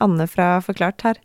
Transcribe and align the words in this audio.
Anne 0.00 0.26
fra 0.30 0.56
Forklart 0.64 1.04
her. 1.06 1.20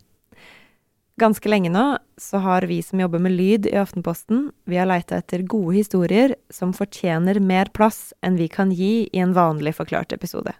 Ganske 1.15 1.47
lenge 1.47 1.71
nå 1.71 1.83
så 2.19 2.41
har 2.43 2.65
vi 2.67 2.81
som 2.83 2.99
jobber 2.99 3.21
med 3.23 3.37
lyd 3.37 3.69
i 3.69 3.77
Aftenposten, 3.79 4.49
vi 4.67 4.75
har 4.75 4.89
leita 4.89 5.21
etter 5.21 5.45
gode 5.47 5.77
historier 5.77 6.35
som 6.51 6.73
fortjener 6.75 7.39
mer 7.39 7.71
plass 7.71 8.09
enn 8.19 8.35
vi 8.35 8.49
kan 8.51 8.73
gi 8.75 9.07
i 9.07 9.23
en 9.23 9.35
vanlig 9.35 9.77
Forklart-episode. 9.77 10.51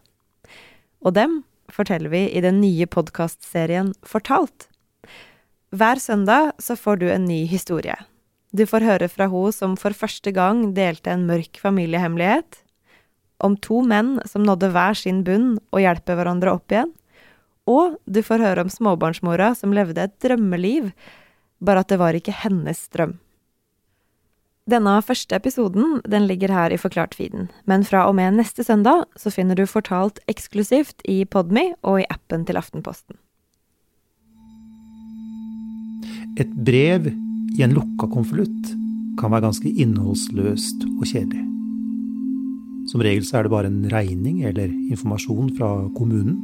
Og 1.03 1.15
dem 1.17 1.41
forteller 1.71 2.11
vi 2.13 2.23
i 2.31 2.43
den 2.43 2.61
nye 2.63 2.87
podkastserien 2.87 3.91
Fortalt. 4.07 4.69
Hver 5.75 5.99
søndag 5.99 6.53
så 6.61 6.77
får 6.79 7.01
du 7.01 7.09
en 7.11 7.27
ny 7.27 7.43
historie. 7.51 7.97
Du 8.55 8.63
får 8.69 8.85
høre 8.87 9.09
fra 9.11 9.27
hun 9.27 9.51
som 9.51 9.75
for 9.75 9.91
første 9.91 10.31
gang 10.31 10.69
delte 10.77 11.11
en 11.11 11.25
mørk 11.27 11.59
familiehemmelighet, 11.59 12.61
om 13.43 13.57
to 13.59 13.81
menn 13.83 14.21
som 14.23 14.45
nådde 14.47 14.69
hver 14.71 14.95
sin 14.95 15.25
bunn 15.27 15.57
og 15.75 15.81
hjelper 15.83 16.15
hverandre 16.15 16.53
opp 16.55 16.71
igjen, 16.71 16.93
og 17.65 17.97
du 18.05 18.21
får 18.25 18.43
høre 18.45 18.65
om 18.65 18.71
småbarnsmora 18.71 19.53
som 19.57 19.73
levde 19.73 20.03
et 20.05 20.15
drømmeliv, 20.21 20.91
bare 21.65 21.81
at 21.81 21.91
det 21.91 21.99
var 22.01 22.17
ikke 22.17 22.35
hennes 22.43 22.81
drøm. 22.93 23.17
Denne 24.65 24.95
første 25.05 25.37
episoden 25.37 25.99
den 26.09 26.25
ligger 26.25 26.49
her 26.49 26.73
i 26.73 26.79
Forklart-feeden, 26.81 27.51
men 27.69 27.85
fra 27.85 28.07
og 28.09 28.15
med 28.17 28.33
neste 28.39 28.63
søndag 28.65 29.03
så 29.17 29.29
finner 29.29 29.57
du 29.57 29.67
fortalt 29.69 30.17
eksklusivt 30.31 31.05
i 31.05 31.21
Podme 31.29 31.75
og 31.85 32.01
i 32.01 32.07
appen 32.09 32.47
til 32.49 32.57
Aftenposten. 32.57 33.19
Et 36.41 36.49
brev 36.65 37.11
i 37.13 37.61
en 37.61 37.75
lukka 37.77 38.09
konvolutt 38.09 38.73
kan 39.19 39.31
være 39.31 39.45
ganske 39.45 39.69
innholdsløst 39.69 40.87
og 40.97 41.05
kjedelig. 41.07 41.45
Som 42.89 43.05
regel 43.05 43.23
så 43.25 43.39
er 43.39 43.45
det 43.45 43.53
bare 43.53 43.69
en 43.69 43.85
regning 43.93 44.43
eller 44.49 44.73
informasjon 44.89 45.53
fra 45.57 45.69
kommunen 45.93 46.41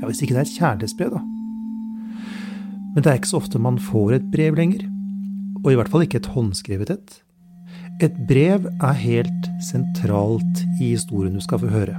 ja, 0.00 0.08
hvis 0.08 0.22
ikke 0.24 0.34
det 0.34 0.42
er 0.42 0.48
et 0.48 0.58
kjærlighetsbrev, 0.58 1.12
da. 1.14 1.22
Men 2.90 3.04
det 3.04 3.10
er 3.10 3.20
ikke 3.20 3.30
så 3.30 3.38
ofte 3.38 3.60
man 3.62 3.78
får 3.78 4.16
et 4.16 4.30
brev 4.32 4.56
lenger. 4.58 4.86
Og 5.62 5.72
i 5.72 5.76
hvert 5.78 5.90
fall 5.92 6.06
ikke 6.06 6.22
et 6.22 6.30
håndskrevet 6.34 6.90
et. 6.90 7.18
Et 8.00 8.16
brev 8.26 8.66
er 8.66 8.96
helt 9.02 9.50
sentralt 9.62 10.64
i 10.80 10.94
historien 10.94 11.36
du 11.36 11.44
skal 11.44 11.60
få 11.62 11.70
høre. 11.70 11.98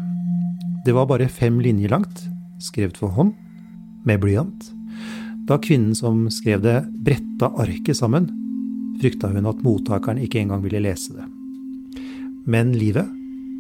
Det 0.86 0.96
var 0.98 1.08
bare 1.08 1.30
fem 1.30 1.60
linjer 1.62 1.94
langt, 1.94 2.24
skrevet 2.60 2.98
for 2.98 3.14
hånd, 3.14 3.36
med 4.04 4.20
blyant. 4.24 4.72
Da 5.46 5.60
kvinnen 5.62 5.94
som 5.96 6.26
skrev 6.34 6.64
det, 6.66 6.80
bretta 7.06 7.52
arket 7.62 8.00
sammen, 8.02 8.28
frykta 9.02 9.30
hun 9.30 9.50
at 9.50 9.62
mottakeren 9.66 10.22
ikke 10.22 10.42
engang 10.42 10.66
ville 10.66 10.82
lese 10.82 11.14
det. 11.14 11.28
Men 12.50 12.74
livet, 12.74 13.06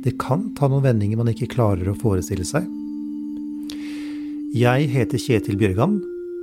det 0.01 0.17
kan 0.21 0.49
ta 0.57 0.67
noen 0.69 0.85
vendinger 0.85 1.21
man 1.21 1.29
ikke 1.29 1.51
klarer 1.53 1.91
å 1.91 1.97
forestille 2.01 2.45
seg. 2.47 2.65
Jeg 4.51 4.89
heter 4.91 5.15
Kjetil 5.15 5.55
Bjørgan. 5.55 5.93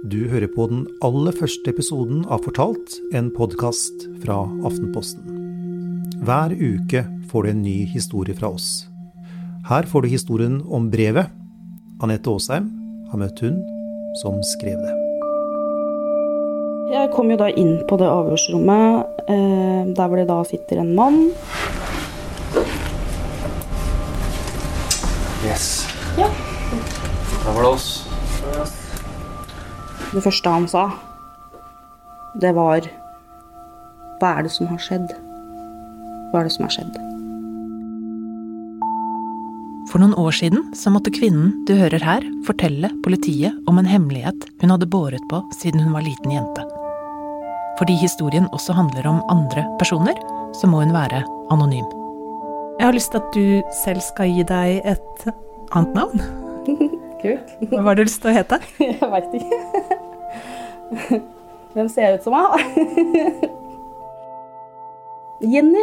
Du 0.09 0.31
hører 0.31 0.49
på 0.49 0.65
den 0.71 0.87
aller 1.05 1.35
første 1.37 1.69
episoden 1.69 2.23
av 2.33 2.41
Fortalt, 2.47 2.95
en 3.13 3.29
podkast 3.37 4.07
fra 4.23 4.39
Aftenposten. 4.65 5.27
Hver 6.25 6.55
uke 6.57 7.03
får 7.29 7.45
du 7.45 7.51
en 7.51 7.61
ny 7.67 7.75
historie 7.93 8.33
fra 8.39 8.49
oss. 8.57 8.87
Her 9.69 9.85
får 9.85 10.07
du 10.07 10.09
historien 10.15 10.57
om 10.65 10.89
brevet. 10.89 11.29
Anette 12.01 12.33
Aasheim 12.33 12.73
har 13.13 13.21
møtt 13.21 13.45
hun 13.45 13.61
som 14.25 14.41
skrev 14.55 14.81
det. 14.81 14.97
Jeg 16.97 17.13
kom 17.13 17.29
jo 17.29 17.37
da 17.45 17.53
inn 17.53 17.77
på 17.93 18.01
det 18.01 18.09
avhørsrommet 18.09 19.25
eh, 19.29 19.85
der 19.93 20.09
hvor 20.09 20.17
det 20.17 20.31
da 20.33 20.41
sitter 20.49 20.81
en 20.81 20.97
mann. 20.97 21.27
Yes. 25.45 25.75
Ja. 26.17 26.48
Da 27.49 27.55
var 27.55 27.63
det 27.63 27.69
oss. 27.69 28.05
Det 30.13 30.21
første 30.21 30.51
han 30.53 30.67
sa, 30.69 30.83
det 32.37 32.51
var 32.53 32.85
Hva 34.21 34.33
er 34.37 34.45
det 34.45 34.51
som 34.53 34.69
har 34.69 34.81
skjedd? 34.85 35.15
Hva 36.29 36.43
er 36.43 36.45
det 36.45 36.53
som 36.53 36.67
har 36.67 36.75
skjedd? 36.75 36.99
For 39.89 40.03
noen 40.03 40.13
år 40.21 40.37
siden 40.37 40.67
så 40.77 40.93
måtte 40.93 41.13
kvinnen 41.15 41.55
du 41.65 41.73
hører 41.79 42.05
her, 42.05 42.27
fortelle 42.45 42.91
politiet 43.07 43.57
om 43.71 43.81
en 43.81 43.89
hemmelighet 43.89 44.45
hun 44.61 44.75
hadde 44.75 44.91
båret 44.93 45.25
på 45.33 45.41
siden 45.57 45.87
hun 45.87 45.95
var 45.97 46.05
liten 46.05 46.35
jente. 46.35 46.67
Fordi 47.81 47.97
historien 48.03 48.51
også 48.53 48.77
handler 48.77 49.09
om 49.09 49.23
andre 49.33 49.65
personer, 49.81 50.21
så 50.53 50.69
må 50.69 50.83
hun 50.83 50.93
være 50.93 51.23
anonym. 51.49 51.89
Jeg 52.77 52.91
har 52.91 52.93
lyst 52.99 53.17
til 53.17 53.25
at 53.25 53.33
du 53.33 53.73
selv 53.81 54.05
skal 54.05 54.37
gi 54.37 54.45
deg 54.53 54.85
et 54.85 55.27
annet 55.73 55.97
navn. 55.97 56.29
Kult. 57.23 57.55
Hva 57.73 57.83
har 57.91 57.99
du 57.99 58.05
lyst 58.05 58.21
til 58.23 58.31
å 58.33 58.37
hete? 58.37 58.61
Jeg 58.85 59.11
veit 59.15 59.35
ikke. 59.39 59.59
Hvem 61.75 61.89
ser 61.93 62.07
jeg 62.07 62.19
ut 62.19 62.25
som, 62.25 62.33
da? 62.33 62.59
Jenny, 65.45 65.83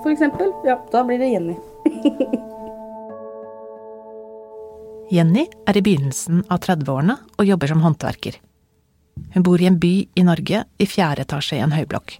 for 0.00 0.10
eksempel. 0.10 0.48
Ja, 0.66 0.78
da 0.90 1.02
blir 1.06 1.20
det 1.20 1.28
Jenny. 1.28 1.56
Jenny 5.12 5.44
er 5.68 5.76
i 5.76 5.82
begynnelsen 5.84 6.44
av 6.48 6.62
30-årene 6.64 7.18
og 7.36 7.46
jobber 7.46 7.70
som 7.70 7.84
håndverker. 7.84 8.40
Hun 9.34 9.44
bor 9.46 9.60
i 9.60 9.68
en 9.68 9.78
by 9.82 9.92
i 10.16 10.24
Norge 10.26 10.64
i 10.78 10.88
fjerde 10.88 11.26
etasje 11.26 11.58
i 11.58 11.62
en 11.62 11.76
høyblokk. 11.76 12.16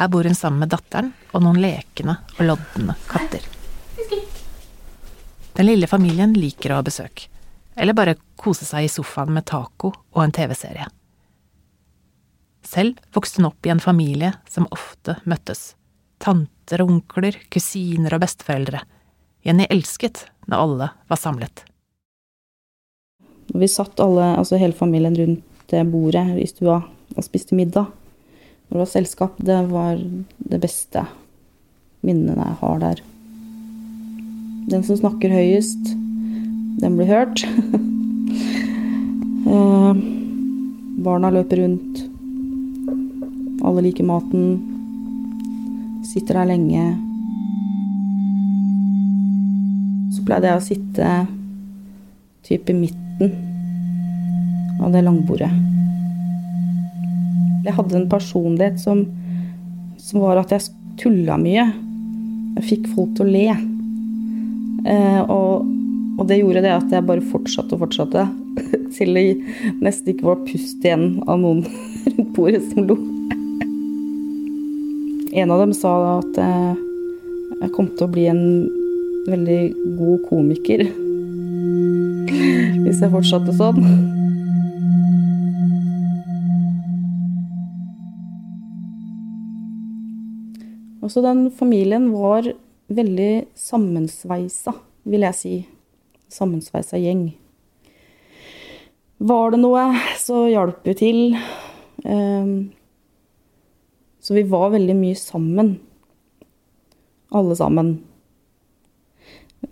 Her 0.00 0.10
bor 0.10 0.26
hun 0.26 0.38
sammen 0.38 0.64
med 0.64 0.72
datteren 0.74 1.12
og 1.34 1.44
noen 1.44 1.60
lekende 1.62 2.16
og 2.38 2.48
loddende 2.48 2.96
katter. 3.10 3.44
Den 5.54 5.68
lille 5.68 5.86
familien 5.86 6.32
liker 6.34 6.72
å 6.72 6.80
ha 6.80 6.84
besøk, 6.86 7.28
eller 7.78 7.94
bare 7.94 8.16
kose 8.40 8.66
seg 8.66 8.88
i 8.88 8.90
sofaen 8.90 9.30
med 9.36 9.46
taco 9.46 9.92
og 9.94 10.20
en 10.24 10.34
TV-serie. 10.34 10.88
Selv 12.66 12.98
vokste 13.14 13.38
hun 13.38 13.52
opp 13.52 13.66
i 13.66 13.70
en 13.70 13.82
familie 13.82 14.32
som 14.50 14.66
ofte 14.74 15.18
møttes. 15.30 15.76
Tanter 16.18 16.82
og 16.82 16.90
onkler, 16.96 17.38
kusiner 17.52 18.16
og 18.16 18.24
besteforeldre. 18.24 18.82
Jenny 19.46 19.68
elsket 19.70 20.24
når 20.50 20.64
alle 20.64 20.90
var 21.12 21.20
samlet. 21.20 21.62
Vi 23.54 23.68
satt 23.70 24.00
alle, 24.00 24.32
altså 24.40 24.58
hele 24.58 24.74
familien 24.74 25.14
rundt 25.14 25.70
det 25.70 25.84
bordet 25.86 26.26
i 26.40 26.48
stua 26.50 26.80
og 27.14 27.24
spiste 27.24 27.54
middag. 27.54 27.92
Når 28.66 28.74
det 28.74 28.82
var 28.82 28.94
selskap, 28.96 29.38
det 29.38 29.62
var 29.70 30.00
det 30.50 30.60
beste 30.64 31.04
minnene 32.02 32.42
jeg 32.42 32.62
har 32.64 32.80
der. 32.88 33.04
Den 34.70 34.84
som 34.86 34.96
snakker 34.96 35.32
høyest, 35.32 35.90
den 36.80 36.96
blir 36.96 37.10
hørt. 37.10 37.42
eh, 39.52 39.92
barna 41.04 41.30
løper 41.34 41.60
rundt. 41.60 42.04
Alle 43.64 43.84
liker 43.84 44.06
maten. 44.08 44.44
Sitter 46.04 46.40
der 46.40 46.48
lenge. 46.54 46.84
Så 50.14 50.24
pleide 50.24 50.48
jeg 50.48 50.60
å 50.60 50.64
sitte 50.64 51.12
typ 52.44 52.70
i 52.72 52.76
midten 52.76 53.36
av 54.80 54.92
det 54.92 55.04
langbordet. 55.04 55.52
Jeg 57.64 57.76
hadde 57.76 58.00
en 58.00 58.10
personlighet 58.12 58.80
som, 58.80 59.04
som 60.00 60.24
var 60.24 60.40
at 60.40 60.52
jeg 60.52 60.72
tulla 61.00 61.36
mye. 61.40 61.64
Jeg 62.58 62.68
fikk 62.68 62.90
folk 62.96 63.16
til 63.16 63.24
å 63.24 63.32
le. 63.32 63.73
Eh, 64.84 65.20
og, 65.32 65.64
og, 66.18 66.26
det 66.28 66.42
gjorde 66.42 66.60
det 66.64 66.72
at 66.74 66.90
jeg 66.92 67.06
bare 67.08 67.24
fortsatte 67.32 67.76
og 67.76 67.86
fortsatte. 67.86 68.26
Til 68.94 69.16
det 69.16 69.26
nesten 69.82 70.12
ikke 70.12 70.28
var 70.28 70.42
pust 70.46 70.84
igjen 70.84 71.22
av 71.24 71.40
noen 71.40 71.64
rundt 72.12 72.32
bordet 72.36 72.62
som 72.70 72.88
lo. 72.88 72.98
En 75.34 75.50
av 75.50 75.64
dem 75.64 75.72
sa 75.74 75.92
at 76.20 76.36
eh, 76.38 76.74
jeg 77.64 77.72
kom 77.74 77.88
til 77.96 78.06
å 78.06 78.12
bli 78.12 78.28
en 78.30 78.44
veldig 79.26 79.62
god 79.98 80.28
komiker. 80.28 80.84
Hvis 82.84 83.00
jeg 83.00 83.14
fortsatte 83.14 83.54
sånn. 83.56 83.80
Også 91.04 91.20
den 91.24 91.48
familien 91.52 92.12
var 92.14 92.46
veldig 92.96 93.32
sammensveisa, 93.58 94.74
vil 95.08 95.26
jeg 95.26 95.38
si. 95.38 95.54
Sammensveisa 96.32 96.98
gjeng. 96.98 97.28
Var 99.24 99.54
det 99.54 99.60
noe, 99.62 99.84
så 100.20 100.46
hjalp 100.50 100.86
vi 100.88 100.94
til. 100.98 101.20
Ehm, 102.04 102.72
så 104.20 104.34
vi 104.34 104.42
var 104.48 104.72
veldig 104.74 104.96
mye 104.98 105.18
sammen. 105.18 105.76
Alle 107.34 107.56
sammen. 107.56 107.94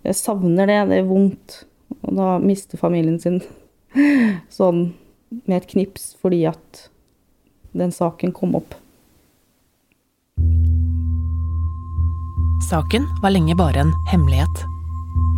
Jeg 0.02 0.18
savner 0.18 0.70
det. 0.70 0.78
Det 0.90 1.00
er 1.00 1.08
vondt. 1.10 1.58
Og 2.02 2.16
da 2.18 2.36
mister 2.42 2.80
familien 2.80 3.18
sin 3.22 3.40
sånn 4.58 4.92
med 5.46 5.58
et 5.58 5.68
knips 5.70 6.12
fordi 6.20 6.42
at 6.50 6.86
den 7.76 7.92
saken 7.94 8.34
kom 8.36 8.56
opp. 8.58 8.74
Saken 12.68 13.06
var 13.22 13.30
lenge 13.30 13.56
bare 13.56 13.80
en 13.80 13.94
hemmelighet. 14.06 14.64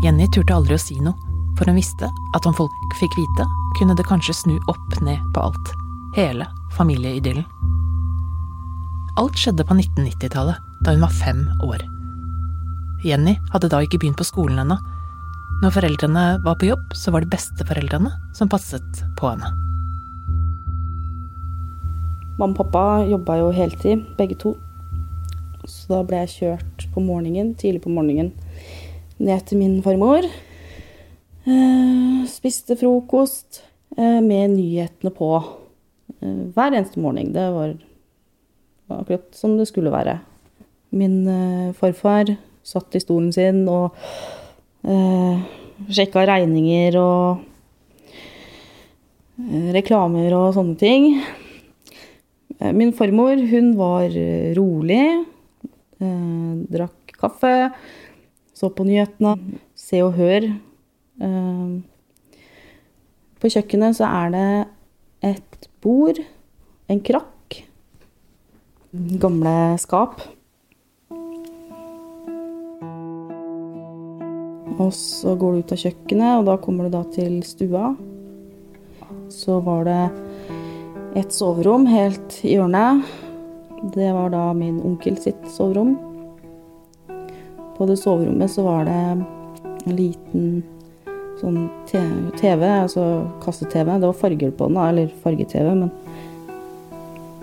Jenny 0.05 0.27
turte 0.29 0.55
aldri 0.55 0.77
å 0.77 0.83
si 0.83 0.99
noe, 1.01 1.17
For 1.55 1.71
hun 1.71 1.79
visste 1.79 2.09
at 2.35 2.47
om 2.51 2.55
folk 2.55 2.95
fikk 2.99 3.15
vite, 3.15 3.45
kunne 3.79 3.95
det 3.95 4.07
kanskje 4.09 4.35
snu 4.35 4.55
opp 4.67 4.97
ned 5.07 5.23
på 5.35 5.45
alt. 5.47 5.69
Hele 6.17 6.49
familieidyllen. 6.75 7.45
Alt 9.23 9.39
skjedde 9.39 9.63
på 9.63 9.77
1990-tallet, 9.79 10.59
da 10.83 10.97
hun 10.97 11.05
var 11.07 11.15
fem 11.15 11.45
år. 11.63 11.85
Jenny 13.07 13.37
hadde 13.53 13.71
da 13.71 13.85
ikke 13.85 14.01
begynt 14.03 14.19
på 14.19 14.27
skolen 14.27 14.59
ennå. 14.65 14.81
Når 15.63 15.77
foreldrene 15.77 16.25
var 16.43 16.59
på 16.59 16.73
jobb, 16.73 16.91
så 16.99 17.15
var 17.15 17.23
det 17.23 17.31
besteforeldrene 17.37 18.11
som 18.35 18.51
passet 18.51 19.05
på 19.15 19.31
henne. 19.31 19.53
Mamma 22.35 22.51
og 22.51 22.65
pappa 22.65 22.85
jobba 23.07 23.39
jo 23.39 23.53
heltid, 23.55 24.09
begge 24.19 24.41
to. 24.43 24.57
Så 25.65 25.89
da 25.89 26.03
ble 26.05 26.21
jeg 26.25 26.35
kjørt 26.35 26.85
på 26.93 27.03
morgenen, 27.05 27.55
tidlig 27.57 27.83
på 27.85 27.93
morgenen 27.93 28.33
ned 29.23 29.47
til 29.49 29.61
min 29.61 29.79
farmor. 29.85 30.27
Eh, 31.45 32.21
spiste 32.29 32.77
frokost 32.77 33.63
eh, 33.97 34.21
med 34.25 34.57
nyhetene 34.57 35.13
på 35.15 35.31
eh, 35.41 36.45
hver 36.53 36.77
eneste 36.77 37.01
morgen. 37.01 37.33
Det 37.33 37.49
var 37.55 37.75
akkurat 38.99 39.29
som 39.37 39.57
det 39.59 39.69
skulle 39.71 39.93
være. 39.95 40.19
Min 40.95 41.25
eh, 41.29 41.73
farfar 41.79 42.37
satt 42.65 42.97
i 42.97 43.03
stolen 43.03 43.33
sin 43.33 43.65
og 43.69 43.97
eh, 44.85 45.45
sjekka 45.89 46.27
regninger 46.29 46.97
og 47.01 47.45
eh, 49.41 49.71
reklamer 49.77 50.33
og 50.37 50.53
sånne 50.59 50.81
ting. 50.81 51.13
Eh, 52.61 52.73
Min 52.73 52.93
farmor, 52.97 53.41
hun 53.53 53.77
var 53.81 54.13
rolig. 54.59 55.05
Eh, 56.01 56.53
drakk 56.75 57.15
kaffe. 57.21 57.73
Så 58.55 58.71
på 58.71 58.87
nyhetene. 58.87 59.59
Se 59.75 60.03
og 60.03 60.15
Hør. 60.19 60.49
Eh, 61.21 61.75
på 63.41 63.51
kjøkkenet 63.53 63.99
så 63.99 64.09
er 64.09 64.31
det 64.33 64.49
et 65.35 65.69
bord, 65.85 66.17
en 66.89 67.01
krakk, 67.05 67.59
gamle 69.21 69.57
skap. 69.81 70.23
Og 74.75 74.91
så 74.97 75.35
går 75.39 75.53
du 75.53 75.61
ut 75.61 75.75
av 75.77 75.83
kjøkkenet, 75.85 76.39
og 76.41 76.49
da 76.49 76.57
kommer 76.63 76.89
du 76.89 76.97
da 76.97 77.05
til 77.15 77.37
stua. 77.47 77.93
Så 79.31 79.61
var 79.65 79.85
det 79.87 80.01
et 81.21 81.37
soverom 81.37 81.87
helt 81.87 82.41
i 82.43 82.57
hjørnet. 82.57 83.05
Det 83.93 84.13
var 84.13 84.31
da 84.31 84.53
min 84.57 84.81
onkel 84.81 85.17
sitt 85.21 85.51
soverom. 85.53 85.97
På 87.77 87.87
det 87.87 87.97
soverommet 87.97 88.51
så 88.51 88.63
var 88.63 88.85
det 88.89 88.93
en 88.93 89.25
liten 89.97 90.63
sånn 91.41 91.67
TV, 91.89 92.65
altså 92.65 93.05
kasse-TV. 93.45 93.91
Det 93.99 94.09
var 94.09 94.17
farger 94.17 94.55
på 94.57 94.69
den, 94.71 94.79
eller 94.81 95.11
farge-TV, 95.25 95.75
men 95.75 95.91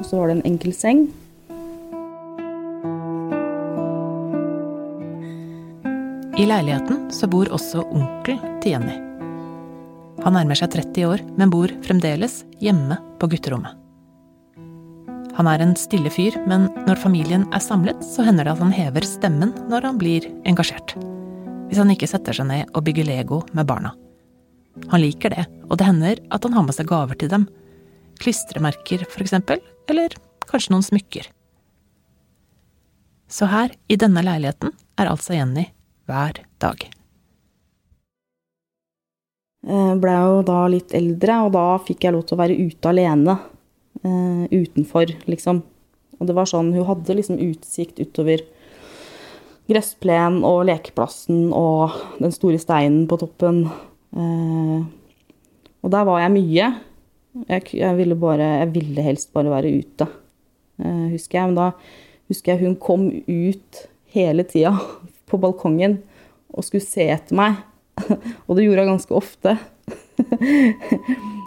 Og 0.01 0.05
så 0.05 0.17
var 0.17 0.27
det 0.27 0.39
en 0.39 0.47
enkel 0.49 0.73
seng. 0.73 1.03
I 6.41 6.47
leiligheten 6.49 7.11
så 7.13 7.29
bor 7.29 7.51
også 7.53 7.83
onkel 7.93 8.39
til 8.63 8.73
Jenny. 8.73 8.97
Han 10.25 10.33
nærmer 10.33 10.57
seg 10.57 10.73
30 10.73 11.05
år, 11.05 11.21
men 11.37 11.53
bor 11.53 11.69
fremdeles 11.85 12.41
hjemme 12.57 12.97
på 13.21 13.29
gutterommet. 13.29 13.80
Han 15.37 15.47
er 15.47 15.61
en 15.63 15.73
stille 15.79 16.11
fyr, 16.11 16.35
men 16.47 16.67
når 16.87 16.99
familien 16.99 17.45
er 17.55 17.63
samlet, 17.63 18.01
så 18.03 18.25
hender 18.27 18.45
det 18.47 18.55
at 18.55 18.63
han 18.63 18.73
hever 18.75 19.05
stemmen 19.07 19.53
når 19.71 19.87
han 19.87 19.99
blir 20.01 20.27
engasjert. 20.49 20.97
Hvis 21.69 21.79
han 21.79 21.91
ikke 21.93 22.09
setter 22.11 22.35
seg 22.35 22.49
ned 22.49 22.71
og 22.75 22.83
bygger 22.87 23.07
Lego 23.07 23.41
med 23.55 23.69
barna. 23.69 23.93
Han 24.91 25.03
liker 25.03 25.31
det, 25.31 25.45
og 25.69 25.79
det 25.79 25.87
hender 25.87 26.19
at 26.35 26.43
han 26.47 26.55
har 26.57 26.65
med 26.67 26.75
seg 26.75 26.89
gaver 26.91 27.19
til 27.19 27.31
dem. 27.31 27.47
Klistremerker, 28.19 29.05
for 29.07 29.23
eksempel, 29.23 29.63
eller 29.91 30.15
kanskje 30.51 30.75
noen 30.75 30.85
smykker. 30.85 31.29
Så 33.31 33.47
her, 33.47 33.71
i 33.87 33.95
denne 33.95 34.23
leiligheten, 34.25 34.73
er 34.99 35.07
altså 35.07 35.37
Jenny 35.37 35.69
hver 36.11 36.43
dag. 36.59 36.83
Jeg 39.61 39.97
Ble 40.01 40.17
jo 40.17 40.43
da 40.43 40.59
litt 40.73 40.91
eldre, 40.97 41.39
og 41.45 41.55
da 41.55 41.65
fikk 41.85 42.03
jeg 42.03 42.15
lov 42.17 42.25
til 42.27 42.35
å 42.35 42.41
være 42.41 42.59
ute 42.59 42.91
alene. 42.91 43.37
Eh, 44.07 44.45
utenfor, 44.51 45.13
liksom. 45.29 45.61
Og 46.19 46.27
det 46.29 46.35
var 46.37 46.49
sånn, 46.49 46.73
hun 46.75 46.85
hadde 46.85 47.17
liksom 47.17 47.39
utsikt 47.41 48.01
utover 48.01 48.43
gressplenen 49.71 50.43
og 50.45 50.65
lekeplassen 50.69 51.49
og 51.55 51.95
den 52.21 52.33
store 52.35 52.59
steinen 52.61 53.07
på 53.09 53.17
toppen. 53.21 53.63
Eh, 54.13 54.79
og 55.81 55.93
der 55.93 56.07
var 56.07 56.21
jeg 56.23 56.35
mye. 56.35 56.69
Jeg, 57.47 57.67
jeg 57.79 57.97
ville 57.97 58.17
bare, 58.19 58.47
jeg 58.61 58.71
ville 58.75 59.05
helst 59.05 59.31
bare 59.33 59.53
være 59.53 59.73
ute, 59.81 60.07
eh, 60.83 61.07
husker 61.15 61.39
jeg. 61.39 61.51
Men 61.51 61.59
da 61.59 61.69
husker 62.31 62.53
jeg 62.53 62.67
hun 62.67 62.77
kom 62.81 63.09
ut 63.09 63.83
hele 64.13 64.45
tida 64.47 64.75
på 65.29 65.39
balkongen 65.41 66.01
og 66.51 66.67
skulle 66.67 66.85
se 66.85 67.07
etter 67.13 67.37
meg. 67.37 67.61
Og 68.47 68.55
det 68.57 68.65
gjorde 68.65 68.85
hun 68.85 68.93
ganske 68.95 69.15
ofte. 69.15 69.57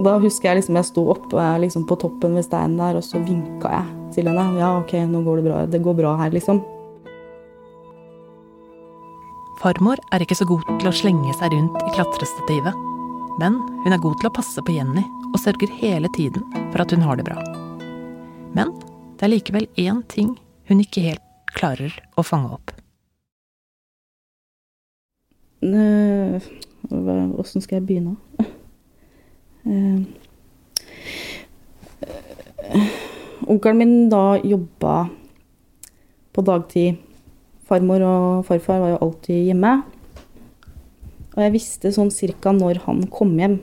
Og 0.00 0.06
da 0.06 0.14
husker 0.16 0.48
jeg 0.48 0.62
liksom 0.62 0.78
jeg 0.78 0.88
sto 0.88 1.02
oppe 1.12 1.46
liksom 1.60 1.82
på 1.84 1.98
toppen 2.00 2.32
ved 2.38 2.46
steinen 2.46 2.78
der, 2.80 2.96
og 2.96 3.04
så 3.04 3.20
vinka 3.20 3.68
jeg 3.68 4.14
til 4.16 4.30
henne. 4.30 4.46
Ja, 4.56 4.70
OK, 4.80 4.94
nå 5.04 5.20
går 5.26 5.40
det 5.42 5.44
bra. 5.44 5.58
Det 5.68 5.80
går 5.84 5.98
bra 5.98 6.14
her, 6.22 6.32
liksom. 6.32 6.62
Farmor 9.60 10.00
er 10.08 10.24
ikke 10.24 10.38
så 10.38 10.46
god 10.48 10.64
til 10.80 10.88
å 10.88 10.94
slenge 10.96 11.34
seg 11.36 11.52
rundt 11.52 11.76
i 11.84 11.92
klatrestativet, 11.92 12.78
men 13.42 13.58
hun 13.84 13.92
er 13.92 14.00
god 14.00 14.16
til 14.22 14.30
å 14.30 14.32
passe 14.38 14.64
på 14.64 14.72
Jenny 14.72 15.04
og 15.34 15.36
sørger 15.42 15.74
hele 15.82 16.08
tiden 16.16 16.46
for 16.70 16.80
at 16.80 16.94
hun 16.96 17.04
har 17.04 17.20
det 17.20 17.26
bra. 17.28 17.36
Men 18.56 18.72
det 19.20 19.26
er 19.26 19.34
likevel 19.34 19.68
én 19.76 20.00
ting 20.08 20.32
hun 20.70 20.80
ikke 20.80 21.04
helt 21.10 21.26
klarer 21.52 21.92
å 22.16 22.24
fange 22.24 22.54
opp. 22.56 22.72
Eh, 25.60 26.40
Åssen 26.88 27.60
skal 27.60 27.82
jeg 27.82 27.86
begynne? 27.90 28.16
Eh, 29.70 30.02
eh, 32.02 32.90
Onkelen 33.46 33.78
min 33.78 33.94
da 34.10 34.38
jobba 34.42 35.08
på 36.34 36.44
dagtid. 36.46 36.98
Farmor 37.70 38.02
og 38.02 38.44
farfar 38.48 38.82
var 38.82 38.94
jo 38.94 39.02
alltid 39.06 39.46
hjemme. 39.50 39.72
Og 41.36 41.42
jeg 41.44 41.54
visste 41.54 41.92
sånn 41.94 42.10
cirka 42.10 42.52
når 42.54 42.82
han 42.86 43.04
kom 43.12 43.36
hjem. 43.38 43.60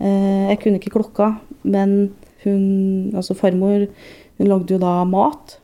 Eh, 0.00 0.48
Jeg 0.48 0.60
kunne 0.62 0.80
ikke 0.80 0.94
klokka, 0.96 1.40
men 1.64 2.14
hun, 2.44 3.12
altså 3.14 3.36
farmor, 3.36 3.86
hun 4.38 4.48
lagde 4.48 4.76
jo 4.76 4.80
da 4.80 5.04
mat. 5.04 5.58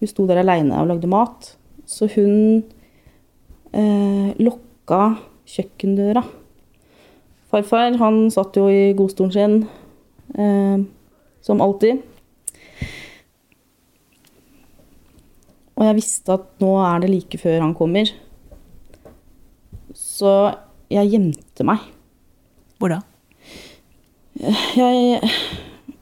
Hun 0.00 0.08
sto 0.08 0.26
der 0.28 0.42
aleine 0.42 0.80
og 0.82 0.88
lagde 0.92 1.08
mat. 1.08 1.54
Så 1.86 2.08
hun 2.12 2.64
eh, 3.72 4.32
lokka 4.36 5.16
kjøkkendøra. 5.48 6.24
Farfar 7.54 7.94
han 8.00 8.16
satt 8.34 8.56
jo 8.58 8.64
i 8.66 8.90
godstolen 8.98 9.30
sin, 9.30 9.52
eh, 10.34 10.80
som 11.46 11.60
alltid. 11.62 12.00
Og 15.78 15.84
jeg 15.86 15.98
visste 16.00 16.34
at 16.34 16.48
nå 16.62 16.72
er 16.82 17.04
det 17.04 17.12
like 17.12 17.38
før 17.38 17.62
han 17.62 17.76
kommer. 17.78 18.10
Så 19.94 20.34
jeg 20.90 21.12
gjemte 21.14 21.66
meg. 21.66 21.86
Hvor 22.82 22.96
da? 22.96 23.00
Jeg, 24.74 25.30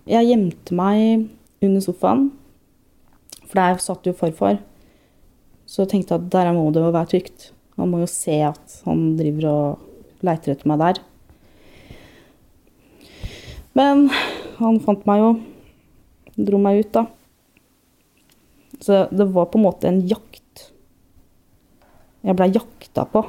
jeg 0.09 0.29
gjemte 0.31 0.73
meg 0.73 1.29
under 1.61 1.85
sofaen, 1.85 2.31
for 3.45 3.61
der 3.61 3.81
satt 3.85 4.09
jo 4.09 4.17
farfar. 4.17 4.63
Så 5.69 5.85
jeg 5.85 5.93
tenkte 5.93 6.17
at 6.17 6.33
der 6.33 6.55
må 6.57 6.71
det 6.73 6.81
jo 6.81 6.97
være 6.97 7.13
trygt. 7.13 7.51
Han 7.77 7.93
må 7.93 8.01
jo 8.01 8.09
se 8.09 8.41
at 8.49 8.83
han 8.89 9.11
driver 9.21 9.51
og 9.53 10.25
leiter 10.25 10.57
etter 10.57 10.73
meg 10.73 10.81
der. 10.81 11.05
Men 13.79 14.09
han 14.59 14.81
fant 14.85 15.07
meg 15.09 15.23
jo. 15.23 15.33
Dro 16.37 16.61
meg 16.61 16.83
ut, 16.83 16.93
da. 16.93 17.07
Så 18.83 19.05
det 19.13 19.29
var 19.33 19.49
på 19.53 19.61
en 19.61 19.67
måte 19.67 19.89
en 19.89 20.03
jakt. 20.09 20.69
Jeg 22.23 22.37
blei 22.39 22.51
jakta 22.55 23.05
på. 23.09 23.25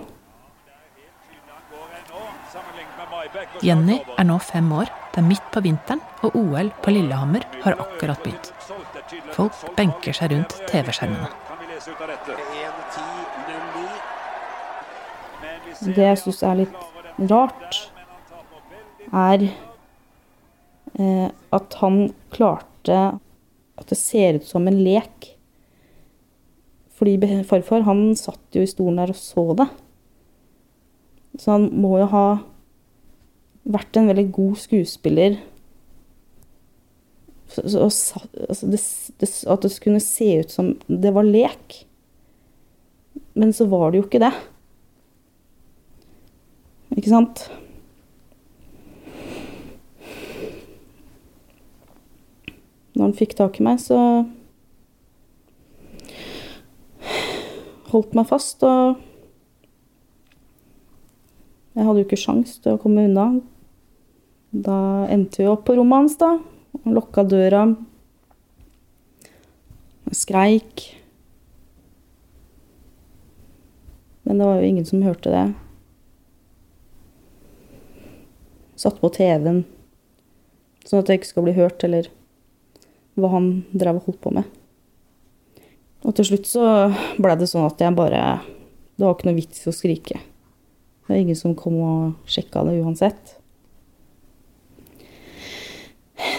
Jenny 3.64 4.00
er 4.18 4.26
nå 4.28 4.36
fem 4.44 4.68
år, 4.76 4.90
det 5.14 5.22
er 5.22 5.26
midt 5.26 5.46
på 5.54 5.62
vinteren, 5.64 6.02
og 6.26 6.36
OL 6.38 6.70
på 6.84 6.92
Lillehammer 6.94 7.46
har 7.64 7.78
akkurat 7.80 8.20
begynt. 8.26 8.52
Folk 9.34 9.58
benker 9.78 10.16
seg 10.16 10.34
rundt 10.34 10.58
TV-skjermene. 10.70 11.30
Det 15.84 16.08
jeg 16.10 16.20
syns 16.22 16.42
er 16.48 16.60
litt 16.62 17.30
rart, 17.32 17.80
er 19.14 19.48
at 20.94 21.74
han 21.82 22.12
klarte 22.30 22.98
At 23.80 23.90
det 23.90 23.98
ser 23.98 24.38
ut 24.38 24.46
som 24.46 24.68
en 24.70 24.78
lek. 24.86 25.32
Fordi 26.94 27.44
farfar 27.50 27.88
han 27.88 28.12
satt 28.16 28.54
jo 28.54 28.62
i 28.62 28.70
stolen 28.70 29.00
der 29.02 29.14
og 29.14 29.18
så 29.18 29.46
det. 29.58 29.66
Så 31.42 31.56
han 31.56 31.66
må 31.74 31.96
jo 31.98 32.06
ha 32.12 32.28
vært 33.64 33.98
en 33.98 34.12
veldig 34.12 34.28
god 34.36 34.60
skuespiller. 34.62 35.40
Og 37.58 37.90
altså 37.90 38.70
det, 38.70 38.80
det, 39.22 39.30
at 39.50 39.66
det 39.66 39.74
kunne 39.82 40.04
se 40.04 40.30
ut 40.44 40.54
som 40.54 40.74
det 40.88 41.14
var 41.16 41.26
lek. 41.26 41.80
Men 43.34 43.54
så 43.54 43.66
var 43.70 43.92
det 43.92 44.02
jo 44.02 44.08
ikke 44.08 44.22
det. 44.22 44.34
Ikke 46.94 47.10
sant? 47.10 47.48
Når 53.04 53.10
han 53.10 53.18
fikk 53.20 53.34
tak 53.36 53.58
i 53.60 53.64
meg, 53.68 53.82
så 53.84 53.98
holdt 57.92 58.14
meg 58.16 58.30
fast, 58.30 58.64
og 58.64 59.02
jeg 61.76 61.84
hadde 61.84 62.00
jo 62.00 62.06
ikke 62.08 62.22
sjans 62.22 62.54
til 62.64 62.78
å 62.78 62.80
komme 62.80 63.04
unna. 63.10 63.26
Da 64.56 64.78
endte 65.12 65.44
vi 65.44 65.50
opp 65.52 65.66
på 65.68 65.76
rommet 65.76 66.00
hans, 66.00 66.16
da, 66.24 66.32
og 66.80 66.88
lukka 66.96 67.28
døra. 67.28 67.66
Jeg 70.08 70.22
skreik. 70.24 70.88
Men 74.24 74.40
det 74.40 74.48
var 74.48 74.64
jo 74.64 74.72
ingen 74.72 74.88
som 74.88 75.04
hørte 75.04 75.36
det. 75.36 75.46
Satt 78.80 79.04
på 79.04 79.12
TV-en, 79.20 79.66
sånn 80.88 81.04
at 81.04 81.12
jeg 81.12 81.26
ikke 81.26 81.34
skal 81.36 81.52
bli 81.52 81.60
hørt, 81.60 81.84
eller 81.84 82.14
hva 83.20 83.30
han 83.36 83.50
drev 83.72 84.00
og 84.00 84.10
holdt 84.10 84.22
på 84.24 84.34
med. 84.34 84.48
Og 86.04 86.16
til 86.18 86.28
slutt 86.32 86.50
så 86.50 86.66
ble 87.22 87.36
det 87.40 87.48
sånn 87.52 87.68
at 87.68 87.80
jeg 87.80 87.96
bare 87.96 88.42
Det 88.98 89.06
var 89.06 89.16
ikke 89.16 89.30
noe 89.30 89.38
vits 89.40 89.64
i 89.64 89.70
å 89.72 89.76
skrike. 89.76 90.20
Det 90.20 91.10
var 91.10 91.20
ingen 91.20 91.38
som 91.38 91.56
kom 91.58 91.80
og 91.82 92.30
sjekka 92.30 92.62
det 92.68 92.76
uansett. 92.84 93.38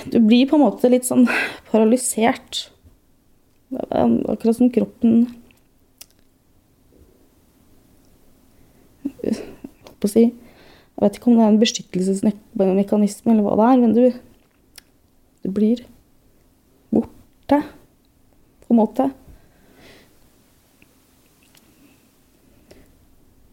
Du 0.08 0.20
blir 0.22 0.46
på 0.48 0.56
en 0.56 0.62
måte 0.62 0.90
litt 0.92 1.08
sånn 1.08 1.26
paralysert. 1.72 2.68
Er 3.74 4.14
Akkurat 4.30 4.60
som 4.60 4.70
kroppen 4.70 5.26
Jeg 9.24 9.34
på 10.04 10.06
å 10.06 10.12
si 10.12 10.22
Jeg 10.28 11.02
vet 11.02 11.16
ikke 11.18 11.30
om 11.32 11.38
det 11.38 11.44
er 11.44 11.50
en 11.50 11.60
beskyttelsesmekanisme 11.62 13.32
eller 13.32 13.42
hva 13.42 13.56
det 13.58 13.66
er, 13.66 13.80
men 13.82 13.94
du, 13.96 14.04
du 15.42 15.48
blir 15.50 15.82
borte, 17.44 17.62
på 18.60 18.74
en 18.74 18.76
måte. 18.76 19.10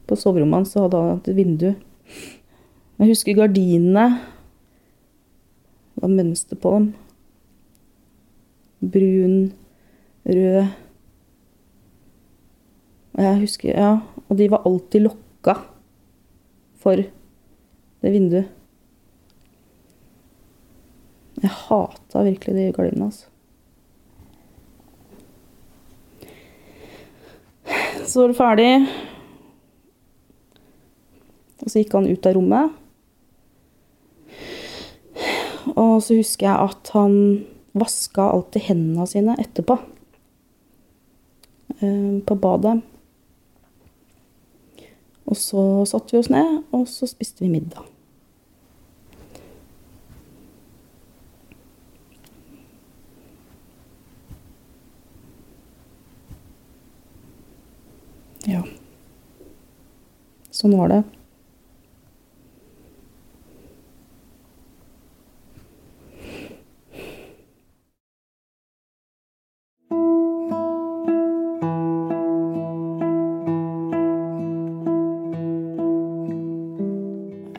På 0.08 0.16
soverommet 0.16 0.58
hans 0.62 0.76
hadde 0.76 0.98
han 0.98 1.20
et 1.20 1.36
vindu. 1.36 1.74
Jeg 3.00 3.08
husker 3.10 3.36
gardinene. 3.36 4.20
Det 5.96 6.04
var 6.04 6.14
mønster 6.16 6.56
på 6.60 6.72
dem. 6.76 6.94
Brun, 8.82 9.52
rød. 10.26 10.68
Jeg 13.22 13.40
husker, 13.42 13.76
ja, 13.76 14.00
og 14.30 14.38
de 14.38 14.48
var 14.50 14.64
alltid 14.66 15.04
lokka 15.04 15.58
for 16.82 16.96
det 18.02 18.14
vinduet. 18.14 18.48
Jeg 21.42 21.52
hata 21.52 22.24
virkelig 22.24 22.56
de 22.56 22.72
gardinene, 22.74 23.12
altså. 23.12 23.31
Så 28.12 28.20
var 28.20 28.28
det 28.28 28.36
ferdig. 28.36 28.72
Og 31.62 31.70
så 31.72 31.80
gikk 31.80 31.94
han 31.96 32.10
ut 32.10 32.26
av 32.28 32.34
rommet. 32.36 32.74
Og 35.78 35.94
så 36.04 36.18
husker 36.18 36.50
jeg 36.50 36.66
at 36.66 36.92
han 36.92 37.16
vaska 37.78 38.26
alltid 38.34 38.66
hendene 38.68 39.08
sine 39.08 39.38
etterpå. 39.40 39.78
eh, 41.80 42.20
På 42.28 42.36
badet. 42.36 42.82
Og 45.26 45.38
så 45.38 45.86
satte 45.88 46.12
vi 46.12 46.20
oss 46.20 46.30
ned, 46.30 46.64
og 46.76 46.88
så 46.92 47.08
spiste 47.08 47.46
vi 47.46 47.54
middag. 47.54 47.88
Ja. 58.52 58.62
Sånn 60.52 60.76
var 60.78 60.92
det. 60.92 61.02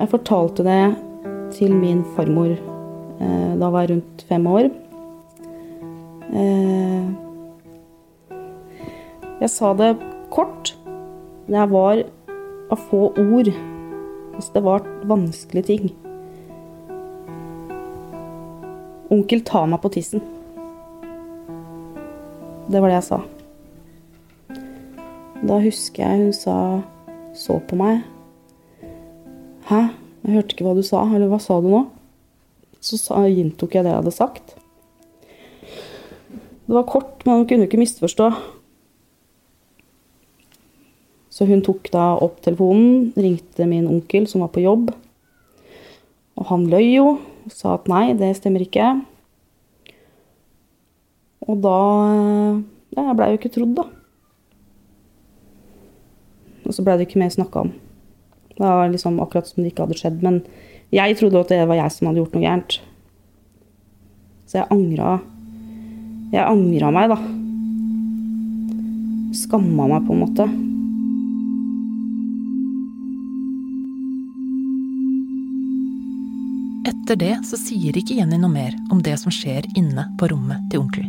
Jeg 0.00 0.10
fortalte 0.10 0.64
det 0.66 0.80
til 1.54 1.74
min 1.76 2.02
farmor. 2.16 2.54
Eh, 3.22 3.52
Da 3.60 3.68
var 3.70 3.80
jeg 3.86 3.90
rundt 3.90 4.24
fem 4.28 4.46
år. 4.46 4.70
Eh, 6.32 7.08
Jeg 9.42 9.50
sa 9.50 9.72
det 9.74 9.96
kort. 10.30 10.71
Det 11.52 11.66
var 11.68 12.04
av 12.70 12.76
få 12.88 13.10
ord. 13.12 13.48
Hvis 14.32 14.46
det 14.54 14.60
var 14.64 14.86
vanskelige 15.04 15.66
ting. 15.68 15.90
Onkel, 19.12 19.42
ta 19.44 19.66
meg 19.68 19.82
på 19.82 19.90
tissen. 19.92 20.22
Det 22.72 22.80
var 22.80 22.88
det 22.88 22.96
jeg 22.96 23.08
sa. 23.10 23.18
Da 25.42 25.58
husker 25.60 26.06
jeg 26.06 26.22
hun 26.22 26.32
sa 26.38 26.56
så 27.36 27.58
på 27.68 27.76
meg. 27.76 28.00
Hæ? 29.68 29.82
Jeg 30.22 30.38
hørte 30.38 30.56
ikke 30.56 30.70
hva 30.70 30.74
du 30.78 30.82
sa. 30.86 31.04
Eller 31.10 31.28
hva 31.28 31.42
sa 31.42 31.60
du 31.60 31.68
nå? 31.68 31.82
Så 32.80 32.96
gjentok 33.28 33.76
jeg 33.76 33.84
det 33.84 33.92
jeg 33.92 34.00
hadde 34.00 34.16
sagt. 34.16 34.56
Det 35.60 36.80
var 36.80 36.88
kort, 36.88 37.26
men 37.26 37.42
hun 37.42 37.48
kunne 37.50 37.68
ikke 37.68 37.84
misforstå. 37.84 38.32
Så 41.42 41.48
hun 41.48 41.58
tok 41.66 41.88
da 41.90 42.12
opp 42.22 42.36
telefonen, 42.44 43.08
ringte 43.18 43.66
min 43.66 43.88
onkel 43.90 44.28
som 44.30 44.44
var 44.44 44.52
på 44.54 44.62
jobb. 44.62 44.92
Og 46.38 46.44
han 46.46 46.68
løy 46.70 46.84
jo 46.86 47.06
og 47.16 47.50
sa 47.50 47.72
at 47.74 47.88
nei, 47.90 48.12
det 48.14 48.28
stemmer 48.38 48.62
ikke. 48.62 48.92
Og 51.50 51.58
da 51.64 51.80
Ja, 52.92 53.08
jeg 53.08 53.18
blei 53.18 53.28
jo 53.32 53.40
ikke 53.40 53.50
trodd, 53.56 53.74
da. 53.74 53.88
Og 56.62 56.76
så 56.76 56.86
blei 56.86 56.94
det 57.00 57.08
ikke 57.08 57.24
mer 57.24 57.34
snakka 57.34 57.66
om. 57.66 57.74
Det 58.52 58.62
var 58.62 58.92
liksom 58.92 59.18
akkurat 59.18 59.50
som 59.50 59.64
det 59.64 59.72
ikke 59.72 59.88
hadde 59.88 59.98
skjedd. 59.98 60.22
Men 60.22 60.44
jeg 60.94 61.18
trodde 61.18 61.42
at 61.42 61.50
det 61.50 61.64
var 61.66 61.82
jeg 61.82 61.90
som 61.90 62.06
hadde 62.06 62.22
gjort 62.22 62.38
noe 62.38 62.46
gærent. 62.46 62.78
Så 64.46 64.60
jeg 64.60 64.70
angra 64.70 65.18
Jeg 66.30 66.46
angra 66.46 66.94
meg, 66.94 67.16
da. 67.16 67.18
Skamma 69.42 69.90
meg, 69.90 70.06
på 70.06 70.14
en 70.14 70.22
måte. 70.22 70.52
Etter 77.12 77.26
det 77.26 77.44
så 77.44 77.58
sier 77.60 77.92
ikke 77.98 78.14
Jenny 78.16 78.38
noe 78.40 78.48
mer 78.48 78.72
om 78.88 79.02
det 79.04 79.18
som 79.20 79.28
skjer 79.28 79.66
inne 79.76 80.06
på 80.16 80.30
rommet 80.30 80.62
til 80.72 80.80
onkel. 80.80 81.04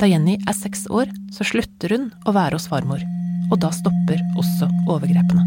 Da 0.00 0.08
Jenny 0.08 0.38
er 0.48 0.56
seks 0.56 0.86
år, 0.88 1.10
så 1.28 1.44
slutter 1.44 1.92
hun 1.92 2.06
å 2.24 2.32
være 2.32 2.56
hos 2.56 2.64
farmor, 2.70 3.02
og 3.50 3.60
da 3.60 3.68
stopper 3.68 4.22
også 4.40 4.70
overgrepene. 4.88 5.44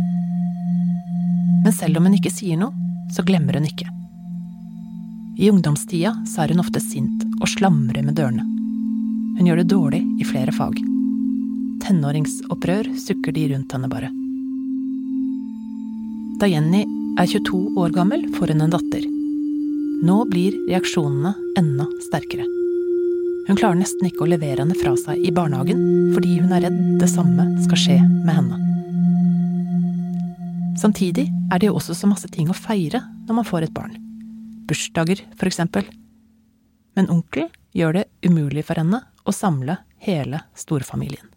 Men 1.64 1.74
selv 1.74 1.98
om 1.98 2.06
hun 2.06 2.20
ikke 2.20 2.34
sier 2.36 2.60
noe, 2.62 2.70
så 3.10 3.26
glemmer 3.26 3.58
hun 3.58 3.66
ikke. 3.66 3.90
I 5.42 5.50
ungdomstida 5.50 6.14
så 6.30 6.46
er 6.46 6.54
hun 6.54 6.62
ofte 6.62 6.84
sint 6.84 7.26
og 7.40 7.50
slamrer 7.50 8.06
med 8.06 8.14
dørene. 8.20 8.46
Hun 9.40 9.50
gjør 9.50 9.64
det 9.64 9.72
dårlig 9.74 10.04
i 10.22 10.30
flere 10.30 10.54
fag. 10.54 10.78
Tenåringsopprør 11.82 12.94
sukker 13.08 13.34
de 13.34 13.50
rundt 13.56 13.74
henne 13.74 13.90
bare. 13.90 14.14
Da 16.38 16.54
Jenny 16.54 16.86
er 17.20 17.28
22 17.28 17.76
år 17.80 17.92
gammel, 17.92 18.24
får 18.38 18.54
hun 18.54 18.64
en 18.64 18.72
datter. 18.72 19.04
Nå 20.08 20.22
blir 20.32 20.56
reaksjonene 20.70 21.34
enda 21.60 21.88
sterkere. 22.06 22.46
Hun 23.50 23.58
klarer 23.58 23.80
nesten 23.80 24.08
ikke 24.08 24.24
å 24.24 24.30
levere 24.30 24.62
henne 24.62 24.78
fra 24.78 24.94
seg 25.00 25.20
i 25.26 25.34
barnehagen, 25.36 25.82
fordi 26.16 26.38
hun 26.40 26.54
er 26.56 26.68
redd 26.68 26.78
det 27.02 27.10
samme 27.12 27.48
skal 27.66 27.82
skje 27.82 27.98
med 28.00 28.32
henne. 28.38 28.60
Samtidig 30.80 31.26
er 31.52 31.60
det 31.60 31.68
jo 31.68 31.76
også 31.76 31.98
så 31.98 32.08
masse 32.08 32.30
ting 32.32 32.48
å 32.48 32.56
feire 32.56 33.02
når 33.28 33.42
man 33.42 33.48
får 33.48 33.68
et 33.68 33.76
barn. 33.76 33.98
Bursdager, 34.70 35.20
for 35.36 35.50
eksempel. 35.50 35.84
Men 36.96 37.10
onkel 37.12 37.50
gjør 37.76 38.00
det 38.00 38.06
umulig 38.24 38.64
for 38.70 38.80
henne 38.80 39.02
å 39.28 39.36
samle 39.36 39.82
hele 40.06 40.46
storfamilien. 40.56 41.28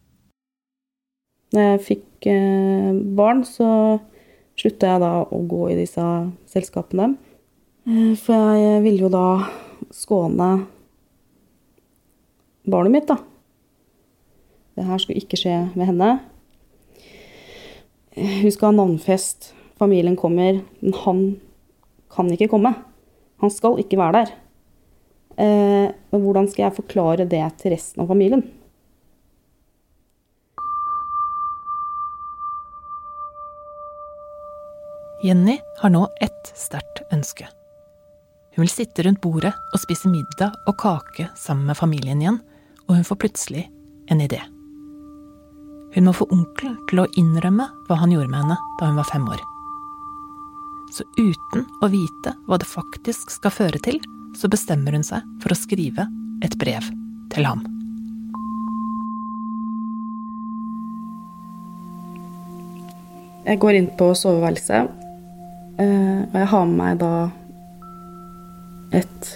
Når 1.52 1.66
jeg 1.66 1.82
fikk 1.88 2.30
eh, 2.30 2.92
barn, 3.18 3.42
så 3.44 3.98
slutta 4.58 4.94
jeg 4.94 5.02
da 5.02 5.12
å 5.24 5.40
gå 5.48 5.66
i 5.72 5.78
disse 5.78 6.04
selskapene. 6.50 7.14
Eh, 7.88 8.12
for 8.20 8.56
jeg 8.58 8.82
ville 8.84 9.06
jo 9.06 9.12
da 9.12 9.26
skåne 9.92 10.50
barnet 12.68 12.94
mitt, 12.94 13.08
da. 13.10 13.18
Det 14.76 14.86
her 14.88 15.00
skulle 15.02 15.20
ikke 15.20 15.40
skje 15.40 15.56
med 15.76 15.90
henne. 15.90 16.12
Hun 18.16 18.52
skal 18.52 18.70
ha 18.70 18.76
navnfest, 18.76 19.52
familien 19.80 20.16
kommer, 20.20 20.60
men 20.80 20.96
han 21.04 21.20
kan 22.12 22.30
ikke 22.32 22.50
komme. 22.52 22.74
Han 23.42 23.52
skal 23.52 23.80
ikke 23.80 23.98
være 24.00 24.20
der. 24.20 24.34
Eh, 25.42 25.92
hvordan 26.12 26.48
skal 26.50 26.68
jeg 26.68 26.76
forklare 26.76 27.28
det 27.28 27.44
til 27.60 27.72
resten 27.74 28.04
av 28.04 28.12
familien? 28.12 28.44
Jenny 35.22 35.60
har 35.78 35.90
nå 35.90 36.08
ett 36.20 36.52
sterkt 36.54 37.02
ønske. 37.12 37.46
Hun 38.56 38.62
vil 38.62 38.68
sitte 38.68 39.04
rundt 39.06 39.20
bordet 39.22 39.52
og 39.54 39.78
spise 39.78 40.10
middag 40.10 40.56
og 40.66 40.74
kake 40.82 41.28
sammen 41.38 41.68
med 41.70 41.78
familien 41.78 42.18
igjen, 42.20 42.40
og 42.88 42.96
hun 42.96 43.06
får 43.06 43.20
plutselig 43.22 43.62
en 44.10 44.20
idé. 44.20 44.40
Hun 45.94 46.08
må 46.08 46.14
få 46.16 46.26
onkelen 46.26 46.74
til 46.90 47.04
å 47.04 47.06
innrømme 47.20 47.68
hva 47.86 47.98
han 48.00 48.10
gjorde 48.10 48.32
med 48.32 48.40
henne 48.42 48.56
da 48.80 48.88
hun 48.88 48.98
var 48.98 49.06
fem 49.12 49.28
år. 49.30 49.44
Så 50.90 51.06
uten 51.14 51.68
å 51.78 51.90
vite 51.92 52.32
hva 52.48 52.58
det 52.58 52.66
faktisk 52.66 53.30
skal 53.30 53.54
føre 53.54 53.78
til, 53.84 54.00
så 54.34 54.50
bestemmer 54.50 54.96
hun 54.98 55.06
seg 55.06 55.22
for 55.44 55.54
å 55.54 55.60
skrive 55.60 56.08
et 56.42 56.56
brev 56.58 56.88
til 57.30 57.46
ham. 57.46 57.62
Jeg 63.46 63.62
går 63.62 63.78
inn 63.78 63.88
på 63.98 64.10
soveværelset, 64.18 64.98
og 65.78 66.36
jeg 66.36 66.48
har 66.52 66.64
med 66.68 66.76
meg 66.76 67.00
da 67.00 67.12
et 68.92 69.30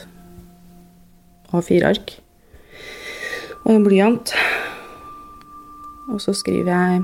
A4-ark 1.55 2.17
og 3.65 3.73
en 3.75 3.85
blyant. 3.85 4.33
Og 6.09 6.21
så 6.23 6.33
skriver 6.37 6.71
jeg 6.71 7.03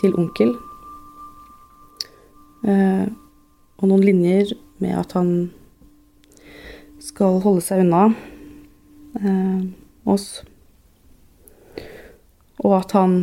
til 0.00 0.16
onkel. 0.16 0.54
Eh, 2.64 3.06
og 3.76 3.90
noen 3.90 4.04
linjer 4.06 4.54
med 4.80 4.96
at 4.96 5.12
han 5.18 5.30
skal 7.04 7.42
holde 7.44 7.60
seg 7.64 7.84
unna 7.84 8.06
eh, 9.20 9.60
oss. 10.08 10.28
Og 12.64 12.78
at 12.78 12.96
han 12.96 13.18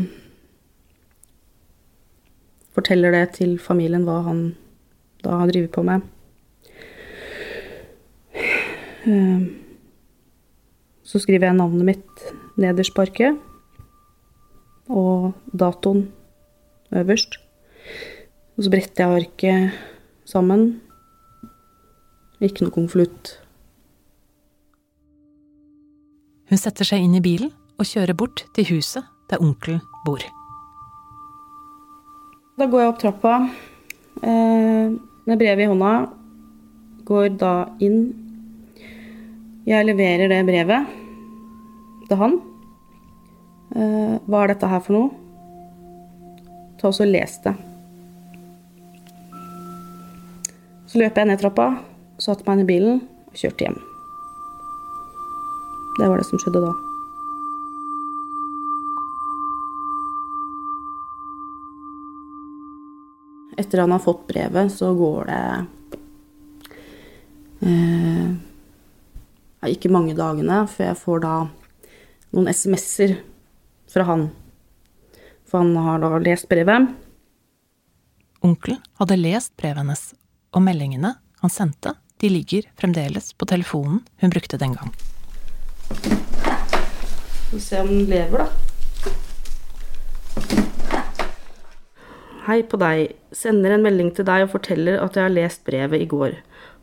forteller 2.82 3.14
det 3.14 3.38
til 3.38 3.56
familien 3.62 4.06
hva 4.08 4.22
han 4.26 4.42
da 5.22 5.38
har 5.44 5.52
drevet 5.52 5.72
på 5.74 5.84
med. 5.86 6.02
Eh, 9.06 9.44
så 11.06 11.22
skriver 11.22 11.50
jeg 11.52 11.60
navnet 11.60 11.86
mitt 11.86 12.26
nederst 12.58 12.96
på 12.96 13.06
arket, 13.06 13.38
og 14.90 15.32
datoen 15.54 16.08
øverst. 16.92 17.38
Og 18.58 18.66
så 18.66 18.74
bretter 18.74 19.06
jeg 19.06 19.22
arket 19.22 19.80
sammen. 20.26 20.82
Ikke 22.42 22.66
noe 22.66 22.74
konvolutt. 22.74 23.38
Hun 26.50 26.60
setter 26.60 26.88
seg 26.88 27.06
inn 27.06 27.16
i 27.16 27.24
bilen 27.24 27.54
og 27.78 27.88
kjører 27.88 28.18
bort 28.18 28.46
til 28.58 28.74
huset 28.74 29.06
der 29.32 29.40
onkel 29.40 29.80
bor. 30.06 30.40
Da 32.62 32.67
går 32.69 32.84
jeg 32.84 32.89
opp 32.91 32.97
trappa 33.02 33.36
eh, 34.21 34.91
med 35.26 35.39
brevet 35.41 35.63
i 35.63 35.69
hånda. 35.71 35.93
Går 37.08 37.32
da 37.41 37.54
inn. 37.82 38.04
Jeg 39.65 39.88
leverer 39.88 40.30
det 40.30 40.43
brevet 40.45 40.91
til 42.06 42.19
han. 42.19 42.38
Eh, 43.74 44.13
hva 44.30 44.43
er 44.43 44.54
dette 44.54 44.69
her 44.69 44.86
for 44.86 44.93
noe? 44.93 45.10
Ta 46.78 46.93
og 46.93 47.02
les 47.10 47.39
det. 47.47 47.56
Så 50.86 51.02
løper 51.02 51.24
jeg 51.24 51.32
ned 51.32 51.41
trappa, 51.41 51.71
satte 52.21 52.45
meg 52.45 52.60
inn 52.60 52.65
i 52.67 52.69
bilen 52.76 53.04
og 53.26 53.41
kjørte 53.41 53.65
hjem. 53.71 53.82
Det 55.97 56.13
var 56.13 56.21
det 56.21 56.30
som 56.30 56.45
skjedde 56.45 56.62
da. 56.69 56.78
Etter 63.62 63.84
han 63.84 63.91
har 63.93 64.02
fått 64.02 64.28
brevet, 64.28 64.71
så 64.74 64.93
går 64.97 65.26
det 65.30 65.41
eh, 67.67 68.30
Ikke 69.69 69.91
mange 69.93 70.15
dagene 70.17 70.63
før 70.71 70.88
jeg 70.88 71.02
får 71.04 71.21
da 71.26 71.34
noen 72.32 72.50
SMS-er 72.50 73.19
fra 73.91 74.08
han. 74.08 74.24
For 75.45 75.62
han 75.62 75.76
har 75.78 76.02
da 76.02 76.17
lest 76.24 76.50
brevet. 76.50 76.89
Onkel 78.41 78.80
hadde 78.97 79.19
lest 79.19 79.54
brevet 79.60 79.84
hennes, 79.84 80.04
og 80.56 80.65
meldingene 80.65 81.13
han 81.43 81.54
sendte, 81.54 81.93
de 82.17 82.32
ligger 82.32 82.65
fremdeles 82.80 83.34
på 83.38 83.45
telefonen 83.45 84.02
hun 84.24 84.34
brukte 84.34 84.58
den 84.58 84.74
gang. 84.74 84.89
Skal 85.91 87.54
får 87.54 87.62
se 87.67 87.82
om 87.84 87.93
den 87.93 88.10
lever, 88.10 88.47
da. 88.47 88.70
Hei 92.52 92.66
på 92.68 92.76
deg. 92.82 93.14
Sender 93.32 93.72
en 93.72 93.84
melding 93.86 94.10
til 94.12 94.26
deg 94.28 94.42
og 94.44 94.50
forteller 94.52 94.98
at 95.00 95.16
jeg 95.16 95.24
har 95.24 95.32
lest 95.32 95.62
brevet 95.64 96.02
i 96.04 96.08
går. 96.12 96.34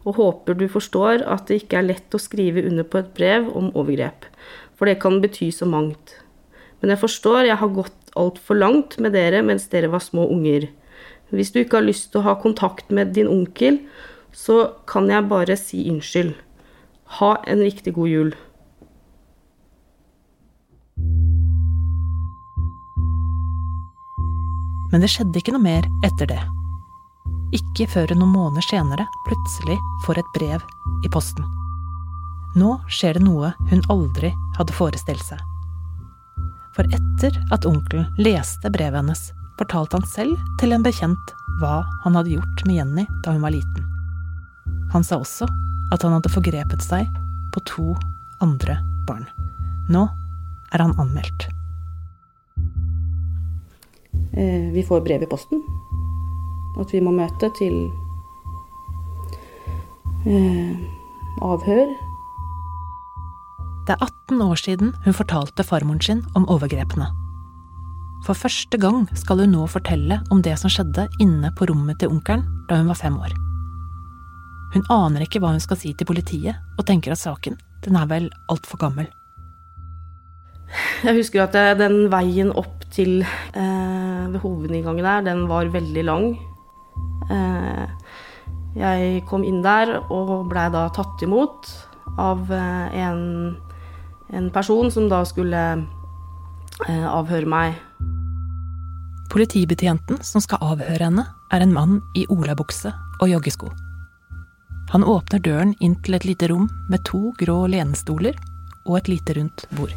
Og 0.08 0.16
håper 0.16 0.56
du 0.56 0.62
forstår 0.72 1.20
at 1.28 1.50
det 1.50 1.58
ikke 1.60 1.76
er 1.82 1.84
lett 1.90 2.16
å 2.16 2.20
skrive 2.24 2.62
under 2.64 2.86
på 2.88 3.02
et 3.02 3.10
brev 3.18 3.50
om 3.52 3.68
overgrep. 3.76 4.24
For 4.80 4.88
det 4.88 4.96
kan 5.02 5.18
bety 5.20 5.50
så 5.52 5.68
mangt. 5.68 6.14
Men 6.80 6.94
jeg 6.94 7.02
forstår 7.02 7.50
jeg 7.50 7.60
har 7.60 7.74
gått 7.76 8.14
altfor 8.16 8.56
langt 8.56 8.96
med 8.96 9.12
dere 9.12 9.44
mens 9.44 9.68
dere 9.68 9.92
var 9.92 10.00
små 10.00 10.24
unger. 10.32 10.70
Hvis 11.36 11.52
du 11.52 11.60
ikke 11.60 11.82
har 11.82 11.88
lyst 11.90 12.14
til 12.14 12.22
å 12.22 12.28
ha 12.30 12.38
kontakt 12.40 12.88
med 12.88 13.12
din 13.18 13.28
onkel, 13.28 13.82
så 14.32 14.70
kan 14.88 15.12
jeg 15.12 15.28
bare 15.28 15.60
si 15.60 15.84
unnskyld. 15.92 16.32
Ha 17.20 17.34
en 17.44 17.60
riktig 17.60 17.92
god 17.98 18.14
jul. 18.14 18.32
Men 24.92 25.04
det 25.04 25.10
skjedde 25.12 25.40
ikke 25.40 25.54
noe 25.54 25.64
mer 25.64 25.88
etter 26.06 26.30
det. 26.30 26.40
Ikke 27.56 27.86
før 27.88 28.12
noen 28.16 28.34
måneder 28.34 28.64
senere 28.66 29.06
plutselig 29.26 29.78
får 30.04 30.20
et 30.20 30.32
brev 30.34 30.64
i 31.04 31.12
posten. 31.12 31.44
Nå 32.58 32.74
skjer 32.88 33.18
det 33.18 33.24
noe 33.24 33.52
hun 33.70 33.84
aldri 33.92 34.32
hadde 34.56 34.76
forestilt 34.76 35.24
seg. 35.24 35.40
For 36.76 36.88
etter 36.94 37.34
at 37.54 37.66
onkelen 37.68 38.08
leste 38.20 38.70
brevet 38.72 39.00
hennes, 39.00 39.22
fortalte 39.58 39.98
han 39.98 40.06
selv 40.06 40.36
til 40.60 40.72
en 40.72 40.84
bekjent 40.84 41.34
hva 41.58 41.82
han 42.04 42.14
hadde 42.14 42.36
gjort 42.36 42.64
med 42.68 42.78
Jenny 42.78 43.06
da 43.24 43.34
hun 43.34 43.42
var 43.42 43.54
liten. 43.54 43.86
Han 44.92 45.04
sa 45.04 45.18
også 45.18 45.48
at 45.92 46.04
han 46.04 46.14
hadde 46.14 46.32
forgrepet 46.32 46.84
seg 46.84 47.08
på 47.54 47.64
to 47.68 47.88
andre 48.44 48.78
barn. 49.08 49.26
Nå 49.90 50.06
er 50.72 50.84
han 50.84 50.94
anmeldt. 51.00 51.48
Eh, 54.38 54.70
vi 54.72 54.84
får 54.86 55.00
brev 55.00 55.22
i 55.22 55.26
posten. 55.26 55.64
At 56.78 56.92
vi 56.94 57.00
må 57.02 57.10
møte 57.10 57.48
til 57.58 57.88
eh, 60.22 60.76
avhør. 61.42 61.90
Det 63.88 63.96
er 63.96 64.04
18 64.04 64.44
år 64.44 64.60
siden 64.60 64.92
hun 65.02 65.16
fortalte 65.16 65.66
farmoren 65.66 66.04
sin 66.04 66.22
om 66.38 66.46
overgrepene. 66.46 67.08
For 68.26 68.38
første 68.38 68.78
gang 68.78 69.08
skal 69.18 69.42
hun 69.42 69.56
nå 69.56 69.66
fortelle 69.70 70.20
om 70.30 70.42
det 70.42 70.54
som 70.60 70.70
skjedde 70.70 71.08
inne 71.22 71.50
på 71.58 71.66
rommet 71.70 71.98
til 71.98 72.14
onkelen 72.14 72.46
da 72.70 72.78
hun 72.78 72.90
var 72.92 73.00
fem 73.00 73.18
år. 73.18 73.34
Hun 74.74 74.86
aner 74.92 75.24
ikke 75.24 75.40
hva 75.42 75.54
hun 75.54 75.64
skal 75.64 75.80
si 75.80 75.94
til 75.96 76.06
politiet, 76.06 76.58
og 76.78 76.86
tenker 76.86 77.14
at 77.14 77.22
saken 77.22 77.56
den 77.86 77.96
er 77.96 78.06
vel 78.10 78.30
altfor 78.52 78.78
gammel. 78.78 79.08
Jeg 81.02 81.16
husker 81.16 81.46
at 81.46 81.56
den 81.80 82.10
veien 82.12 82.52
opp 82.52 82.77
til 82.94 83.20
eh, 83.22 84.24
ved 84.32 84.40
hovedinngangen 84.42 85.04
der, 85.04 85.26
den 85.26 85.46
var 85.50 85.70
veldig 85.72 86.04
lang. 86.04 86.30
Eh, 87.30 87.86
jeg 88.78 89.24
kom 89.28 89.44
inn 89.46 89.62
der 89.64 89.96
og 90.06 90.48
blei 90.50 90.68
da 90.72 90.86
tatt 90.94 91.22
imot 91.24 91.70
av 92.18 92.50
eh, 92.52 92.98
en, 93.02 93.56
en 94.32 94.50
person 94.54 94.90
som 94.92 95.08
da 95.10 95.24
skulle 95.28 95.64
eh, 96.86 97.06
avhøre 97.08 97.48
meg. 97.48 97.78
Politibetjenten 99.28 100.22
som 100.24 100.40
skal 100.44 100.62
avhøre 100.72 101.10
henne, 101.10 101.26
er 101.52 101.64
en 101.64 101.72
mann 101.72 102.00
i 102.16 102.26
olabukse 102.28 102.92
og 103.22 103.28
joggesko. 103.30 103.70
Han 104.92 105.04
åpner 105.04 105.40
døren 105.44 105.74
inn 105.84 105.96
til 106.04 106.16
et 106.16 106.24
lite 106.28 106.48
rom 106.48 106.68
med 106.88 107.04
to 107.08 107.32
grå 107.40 107.66
lenestoler 107.68 108.36
og 108.86 109.00
et 109.00 109.12
lite 109.12 109.36
rundt 109.36 109.66
bord. 109.76 109.92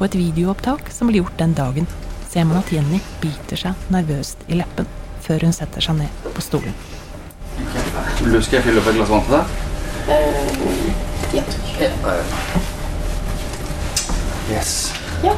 På 0.00 0.06
et 0.08 0.14
videoopptak 0.16 0.86
som 0.88 1.10
ble 1.10 1.18
gjort 1.20 1.34
den 1.36 1.50
dagen, 1.52 1.84
ser 2.24 2.46
man 2.48 2.56
at 2.62 2.70
Jenny 2.72 3.02
biter 3.20 3.58
seg 3.60 3.90
nervøst 3.92 4.46
i 4.48 4.56
leppen 4.56 4.86
før 5.20 5.44
hun 5.44 5.52
setter 5.52 5.84
seg 5.84 5.98
ned 5.98 6.22
på 6.24 6.40
stolen. 6.40 6.72
Vil 8.22 8.32
du 8.32 8.38
skal 8.40 8.56
jeg 8.56 8.64
fylle 8.64 8.80
opp 8.80 8.88
et 8.88 8.96
glass 8.96 9.12
vann 9.12 9.26
til 9.26 9.34
deg? 9.36 9.44
ja. 11.36 11.44
Yes. 14.54 14.72
Ja. 15.20 15.34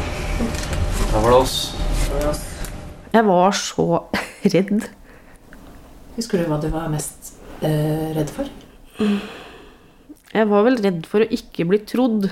Da 1.10 1.24
var 1.24 1.34
det 1.34 1.40
oss. 1.40 1.56
Jeg 3.16 3.26
var 3.32 3.58
så 3.64 3.88
redd. 4.54 4.86
Husker 6.14 6.38
du 6.38 6.46
hva 6.46 6.62
du 6.62 6.70
var 6.70 6.86
mest 6.94 7.34
eh, 7.66 8.14
redd 8.14 8.30
for? 8.30 8.46
Jeg 9.02 10.48
var 10.54 10.70
vel 10.70 10.78
redd 10.86 11.02
for 11.10 11.26
å 11.26 11.30
ikke 11.34 11.66
bli 11.66 11.82
trodd. 11.82 12.30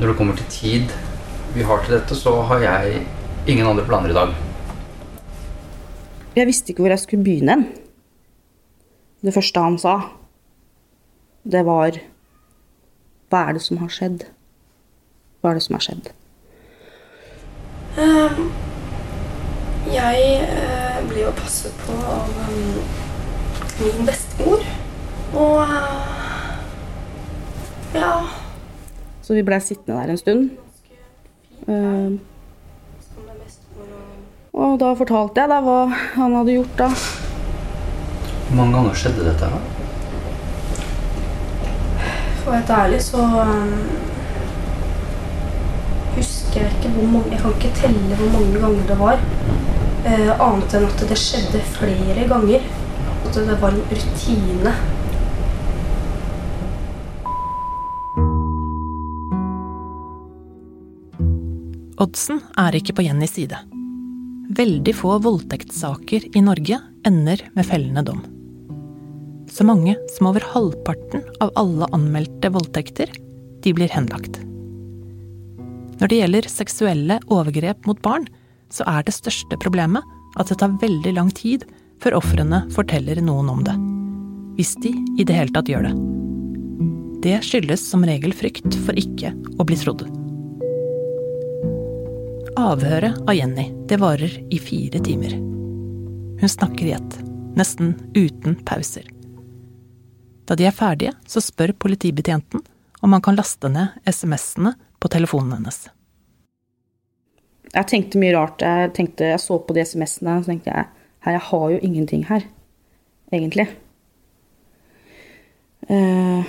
Når 0.00 0.08
det 0.10 0.16
kommer 0.18 0.34
til 0.36 0.46
tid 0.50 0.94
vi 1.54 1.62
har 1.62 1.84
til 1.84 1.94
dette, 1.94 2.16
så 2.18 2.40
har 2.48 2.58
jeg 2.64 3.04
ingen 3.46 3.66
andre 3.66 3.84
planer 3.86 4.10
i 4.10 4.16
dag. 4.16 4.32
Jeg 6.34 6.46
visste 6.46 6.72
ikke 6.72 6.82
hvor 6.82 6.90
jeg 6.90 6.98
skulle 6.98 7.22
begynne. 7.24 7.56
Det 9.22 9.34
første 9.34 9.60
han 9.62 9.78
sa, 9.78 9.94
det 11.44 11.62
var 11.66 12.00
Hva 13.30 13.38
er 13.48 13.52
det 13.54 13.62
som 13.62 13.78
har 13.78 13.90
skjedd? 13.90 14.26
Hva 15.40 15.50
er 15.50 15.58
det 15.58 15.62
som 15.62 15.78
har 15.78 15.86
skjedd? 15.86 16.10
Ehm, 17.98 18.50
jeg 19.94 20.28
eh, 20.42 21.00
ble 21.08 21.24
jo 21.24 21.32
passet 21.38 21.74
på 21.86 21.96
av 22.14 22.30
ehm, 22.44 22.78
min 23.80 24.06
bestemor. 24.10 24.62
Og 25.34 25.60
eh, 25.64 25.92
ja 27.94 28.14
Så 29.24 29.32
vi 29.34 29.42
blei 29.42 29.60
sittende 29.64 29.96
der 29.96 30.10
en 30.12 30.18
stund. 30.20 30.50
Uh, 31.64 32.12
og 34.52 34.74
da 34.80 34.90
fortalte 34.94 35.40
jeg 35.40 35.48
da 35.50 35.60
hva 35.64 35.78
han 36.14 36.34
hadde 36.36 36.58
gjort 36.58 36.74
da. 36.78 36.88
Hvor 38.48 38.58
mange 38.58 38.76
ganger 38.76 38.98
skjedde 39.00 39.24
dette? 39.24 39.48
her? 39.48 39.62
For 42.42 42.50
å 42.50 42.52
være 42.52 42.60
helt 42.60 42.72
ærlig 42.76 43.00
så 43.06 43.24
um, 43.24 43.72
husker 46.18 46.60
jeg 46.60 46.76
ikke 46.76 46.92
hvor 46.98 47.08
mange 47.14 47.32
Jeg 47.32 47.40
kan 47.40 47.56
ikke 47.56 47.72
telle 47.80 48.18
hvor 48.20 48.30
mange 48.36 48.60
ganger 48.66 48.90
det 48.92 48.98
var. 49.00 49.24
Uh, 50.04 50.32
annet 50.36 50.76
enn 50.76 50.86
at 50.90 51.06
det 51.14 51.18
skjedde 51.22 51.64
flere 51.78 52.28
ganger. 52.34 52.68
At 53.24 53.40
det 53.40 53.56
var 53.64 53.72
en 53.72 53.88
rutine. 53.88 54.76
Oddsen 62.02 62.40
er 62.58 62.74
ikke 62.74 62.96
på 62.98 63.04
Jennys 63.06 63.36
side. 63.36 63.58
Veldig 64.54 64.94
få 64.98 65.14
voldtektssaker 65.22 66.26
i 66.34 66.42
Norge 66.42 66.80
ender 67.06 67.42
med 67.54 67.68
fellende 67.68 68.02
dom. 68.06 68.22
Så 69.50 69.66
mange 69.66 69.94
som 70.16 70.28
over 70.32 70.42
halvparten 70.54 71.22
av 71.44 71.52
alle 71.60 71.86
anmeldte 71.94 72.50
voldtekter, 72.50 73.12
de 73.62 73.74
blir 73.76 73.92
henlagt. 73.94 74.40
Når 76.00 76.10
det 76.10 76.18
gjelder 76.18 76.50
seksuelle 76.50 77.20
overgrep 77.30 77.86
mot 77.86 78.00
barn, 78.02 78.26
så 78.74 78.82
er 78.90 79.06
det 79.06 79.14
største 79.14 79.58
problemet 79.62 80.02
at 80.34 80.50
det 80.50 80.58
tar 80.58 80.74
veldig 80.82 81.14
lang 81.14 81.30
tid 81.30 81.62
før 82.02 82.18
ofrene 82.18 82.64
forteller 82.74 83.22
noen 83.22 83.52
om 83.52 83.62
det. 83.62 83.76
Hvis 84.58 84.74
de 84.82 84.90
i 85.14 85.26
det 85.26 85.38
hele 85.38 85.54
tatt 85.54 85.70
gjør 85.70 85.86
det. 85.86 85.94
Det 87.24 87.38
skyldes 87.46 87.86
som 87.86 88.02
regel 88.04 88.34
frykt 88.36 88.74
for 88.82 88.98
ikke 88.98 89.30
å 89.56 89.64
bli 89.64 89.78
trodd. 89.78 90.23
Avhøret 92.54 93.16
av 93.26 93.34
Jenny, 93.34 93.64
det 93.88 93.96
varer 93.98 94.30
i 94.54 94.58
fire 94.62 95.00
timer. 95.02 95.32
Hun 96.38 96.48
snakker 96.48 96.86
i 96.86 96.92
ett, 96.94 97.16
nesten 97.58 97.96
uten 98.14 98.54
pauser. 98.62 99.08
Da 100.46 100.54
de 100.54 100.68
er 100.68 100.74
ferdige, 100.76 101.16
så 101.26 101.40
spør 101.42 101.72
politibetjenten 101.82 102.62
om 103.02 103.16
han 103.16 103.24
kan 103.26 103.34
laste 103.34 103.66
ned 103.74 103.96
SMS-ene 104.06 104.70
på 105.02 105.10
telefonen 105.10 105.56
hennes. 105.56 105.80
Jeg 107.74 107.88
tenkte 107.90 108.20
mye 108.22 108.36
rart. 108.36 108.62
Jeg, 108.62 108.92
tenkte, 108.94 109.32
jeg 109.32 109.42
så 109.42 109.56
på 109.58 109.74
de 109.74 109.82
SMS-ene 109.82 110.36
og 110.38 110.46
tenkte 110.46 110.70
jeg 110.70 110.86
her, 111.26 111.34
jeg 111.34 111.44
har 111.48 111.64
jo 111.72 111.80
ingenting 111.88 112.22
her, 112.28 112.44
egentlig. 113.32 113.66
Uh, 115.90 116.46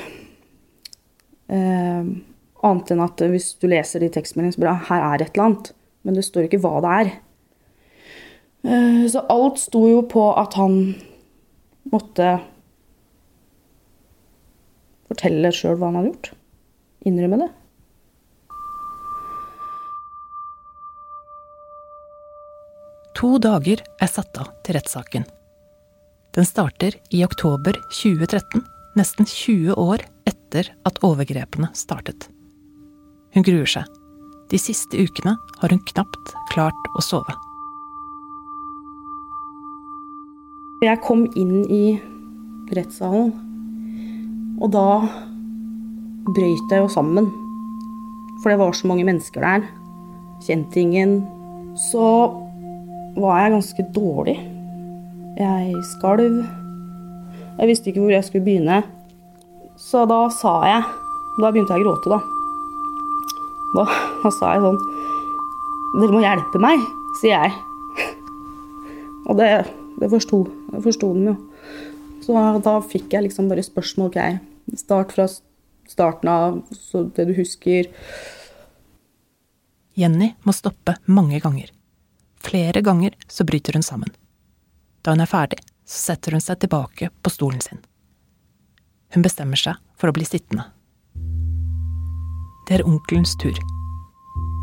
uh, 1.50 2.14
annet 2.62 2.94
enn 2.94 3.04
at 3.08 3.26
hvis 3.34 3.50
du 3.58 3.66
leser 3.74 4.06
de 4.06 4.12
tekstmeldingene, 4.14 4.54
så 4.54 4.62
blir 4.62 4.72
det 4.72 4.92
her 4.92 5.08
er 5.08 5.26
et 5.26 5.34
eller 5.34 5.48
annet. 5.48 5.74
Men 6.06 6.18
det 6.18 6.26
står 6.28 6.48
ikke 6.48 6.62
hva 6.64 6.80
det 6.86 6.96
er. 7.02 7.12
Eh, 8.66 9.04
så 9.10 9.26
alt 9.30 9.60
sto 9.62 9.84
jo 9.90 10.02
på 10.10 10.30
at 10.38 10.58
han 10.60 10.80
måtte 11.94 12.38
fortelle 15.10 15.54
sjøl 15.54 15.78
hva 15.78 15.92
han 15.92 16.00
hadde 16.00 16.12
gjort. 16.14 16.32
Innrømme 17.06 17.42
det. 17.44 17.52
To 23.16 23.38
dager 23.42 23.82
er 24.02 24.10
satt 24.12 24.38
av 24.42 24.52
til 24.66 24.76
rettssaken. 24.76 25.26
Den 26.36 26.46
starter 26.46 26.98
i 27.16 27.22
oktober 27.24 27.78
2013, 27.88 28.60
nesten 29.00 29.30
20 29.30 29.78
år 29.80 30.04
etter 30.28 30.74
at 30.86 31.00
overgrepene 31.06 31.70
startet. 31.78 32.28
Hun 33.32 33.46
gruer 33.48 33.70
seg. 33.72 33.88
De 34.52 34.60
siste 34.62 34.98
ukene 35.02 35.38
har 35.62 35.74
hun 35.74 35.82
knapt 35.90 36.34
klart 36.52 36.90
å 36.94 37.02
sove. 37.02 37.34
Jeg 40.86 41.02
kom 41.02 41.24
inn 41.34 41.64
i 41.72 41.96
rettssalen, 42.76 43.32
og 44.62 44.70
da 44.76 44.86
brøyt 46.36 46.74
jeg 46.74 46.84
jo 46.84 46.92
sammen. 46.92 47.32
For 48.44 48.52
det 48.52 48.60
var 48.62 48.76
så 48.78 48.90
mange 48.92 49.08
mennesker 49.08 49.42
der. 49.42 49.66
Kjente 50.46 50.82
ingen. 50.84 51.24
Så 51.90 52.04
var 53.18 53.40
jeg 53.42 53.56
ganske 53.56 53.88
dårlig. 53.96 54.38
Jeg 55.40 55.74
skalv. 55.96 56.44
Jeg 57.56 57.72
visste 57.72 57.90
ikke 57.90 58.04
hvor 58.04 58.14
jeg 58.14 58.28
skulle 58.28 58.46
begynne. 58.46 58.84
Så 59.80 60.06
da 60.08 60.28
sa 60.32 60.60
jeg 60.70 60.86
Da 61.36 61.50
begynte 61.52 61.76
jeg 61.76 61.84
å 61.84 61.88
gråte, 61.90 62.14
da. 62.14 62.35
Da, 63.76 63.86
da 64.24 64.32
sa 64.34 64.56
jeg 64.56 64.64
sånn 64.64 64.80
Dere 65.96 66.12
må 66.12 66.22
hjelpe 66.24 66.60
meg, 66.60 66.82
sier 67.22 67.46
jeg. 67.46 67.54
Og 69.26 69.38
det, 69.40 69.48
det 70.02 70.10
forsto, 70.12 70.42
det 70.74 70.82
forsto 70.84 71.12
de 71.16 71.30
jo. 71.30 71.36
Så 72.26 72.36
da 72.66 72.74
fikk 72.84 73.14
jeg 73.16 73.28
liksom 73.28 73.48
bare 73.48 73.64
spørsmål. 73.64 74.12
Ok, 74.12 74.76
start 74.82 75.14
fra 75.16 75.28
starten 75.88 76.32
av, 76.32 76.60
så 76.76 77.06
det 77.16 77.30
du 77.30 77.34
husker. 77.38 77.88
Jenny 79.96 80.34
må 80.44 80.52
stoppe 80.58 80.98
mange 81.06 81.40
ganger. 81.40 81.72
Flere 82.44 82.84
ganger 82.84 83.16
så 83.32 83.48
bryter 83.48 83.80
hun 83.80 83.86
sammen. 83.86 84.12
Da 85.02 85.16
hun 85.16 85.24
er 85.24 85.32
ferdig, 85.32 85.62
så 85.88 86.12
setter 86.12 86.36
hun 86.36 86.44
seg 86.44 86.60
tilbake 86.60 87.12
på 87.24 87.32
stolen 87.32 87.64
sin. 87.64 87.80
Hun 89.16 89.24
bestemmer 89.24 89.60
seg 89.60 89.80
for 89.96 90.12
å 90.12 90.18
bli 90.18 90.28
sittende. 90.28 90.68
Det 92.66 92.80
er 92.80 92.88
onkelens 92.88 93.36
tur. 93.38 93.58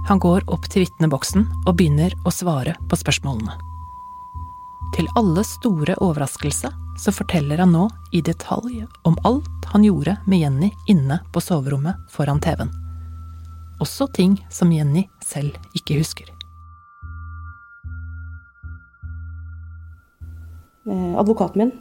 Han 0.08 0.18
går 0.18 0.42
opp 0.50 0.64
til 0.66 0.82
vitneboksen 0.82 1.44
og 1.62 1.76
begynner 1.78 2.14
å 2.26 2.32
svare 2.34 2.74
på 2.90 2.98
spørsmålene. 2.98 3.54
Til 4.96 5.06
alles 5.16 5.54
store 5.60 5.94
overraskelse 6.02 6.72
så 6.98 7.14
forteller 7.14 7.62
han 7.62 7.72
nå 7.72 7.86
i 8.12 8.20
detalj 8.26 8.82
om 9.08 9.14
alt 9.22 9.70
han 9.70 9.86
gjorde 9.86 10.16
med 10.26 10.42
Jenny 10.42 10.72
inne 10.90 11.20
på 11.32 11.40
soverommet 11.40 12.02
foran 12.10 12.42
TV-en. 12.42 12.74
Også 13.80 14.10
ting 14.10 14.34
som 14.50 14.74
Jenny 14.74 15.06
selv 15.22 15.54
ikke 15.78 16.02
husker. 16.02 16.26
Eh, 20.90 21.14
advokaten 21.22 21.62
min. 21.62 21.74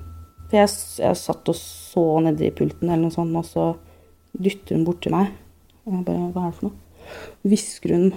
For 0.52 0.62
jeg, 0.62 0.72
jeg 1.02 1.18
satt 1.18 1.50
og 1.50 1.58
så 1.58 2.06
nedi 2.22 2.54
pulten, 2.54 2.90
eller 2.92 3.08
noe 3.08 3.16
sånt, 3.16 3.34
og 3.34 3.48
så 3.48 3.72
dytter 4.38 4.78
hun 4.78 4.86
borti 4.86 5.10
meg. 5.14 5.34
Og 5.92 5.98
jeg 5.98 6.08
bare 6.08 6.32
Hva 6.32 6.48
er 6.48 6.52
det 6.52 6.58
for 6.60 6.70
noe? 6.70 6.78
Hvisker 7.44 7.96
hun 7.96 8.12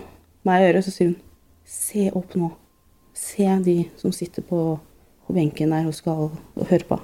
meg 0.47 0.63
i 0.63 0.67
øret, 0.71 0.87
så 0.87 0.95
sier 0.95 1.11
hun 1.11 1.21
Se 1.65 2.07
opp 2.15 2.35
nå. 2.39 2.51
Se 3.17 3.47
de 3.65 3.77
som 3.99 4.13
sitter 4.13 4.45
på, 4.45 4.59
på 5.25 5.35
benken 5.35 5.73
der 5.73 5.87
og 5.89 5.97
skal 5.97 6.29
høre 6.69 6.87
på. 6.87 6.99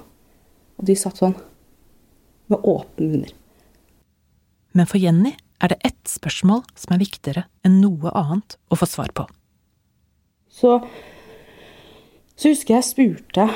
Og 0.77 0.87
de 0.87 0.95
satt 0.95 1.19
sånn 1.19 1.33
med 2.51 2.67
åpne 2.67 3.07
munner. 3.07 3.33
Men 4.77 4.87
for 4.87 5.01
Jenny 5.01 5.33
er 5.61 5.73
det 5.73 5.81
ett 5.87 6.09
spørsmål 6.09 6.63
som 6.77 6.95
er 6.95 7.01
viktigere 7.01 7.45
enn 7.65 7.79
noe 7.81 8.13
annet 8.17 8.57
å 8.69 8.77
få 8.79 8.87
svar 8.89 9.11
på. 9.17 9.25
Så, 10.51 10.77
så 12.35 12.51
husker 12.51 12.77
jeg 12.77 12.87
spurte 12.87 13.47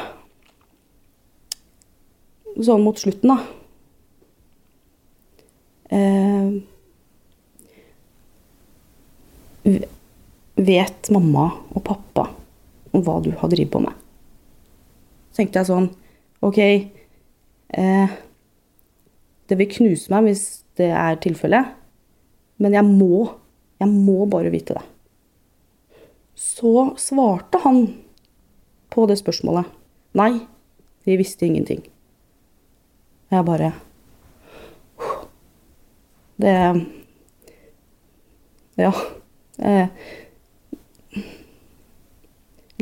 sånn 2.56 2.86
mot 2.86 3.00
slutten, 3.00 3.36
da. 3.36 3.38
Eh, 5.96 6.56
Vet 9.66 11.10
mamma 11.12 11.50
og 11.74 11.84
pappa 11.88 12.28
om 12.94 13.04
hva 13.04 13.18
du 13.24 13.32
har 13.36 13.50
drevet 13.52 13.74
på 13.74 13.82
med? 13.84 13.94
Så 15.32 15.42
tenkte 15.42 15.62
jeg 15.62 15.70
sånn 15.72 15.88
Ok, 16.46 16.60
eh, 16.62 18.14
det 19.50 19.58
vil 19.58 19.72
knuse 19.72 20.12
meg 20.14 20.28
hvis 20.28 20.44
det 20.78 20.92
er 20.94 21.18
tilfellet, 21.24 21.72
men 22.62 22.76
jeg 22.76 22.86
må, 22.86 23.26
jeg 23.82 23.90
må 23.90 24.28
bare 24.30 24.52
vite 24.54 24.76
det. 24.78 24.84
Så 26.36 26.92
svarte 27.02 27.62
han 27.64 27.88
på 28.94 29.08
det 29.10 29.18
spørsmålet. 29.20 29.72
Nei, 30.20 30.46
vi 31.08 31.18
visste 31.20 31.48
ingenting. 31.48 31.82
Jeg 33.32 33.48
bare 33.48 33.74
Det 36.38 36.56
Ja. 38.78 38.92
Eh, 39.60 39.88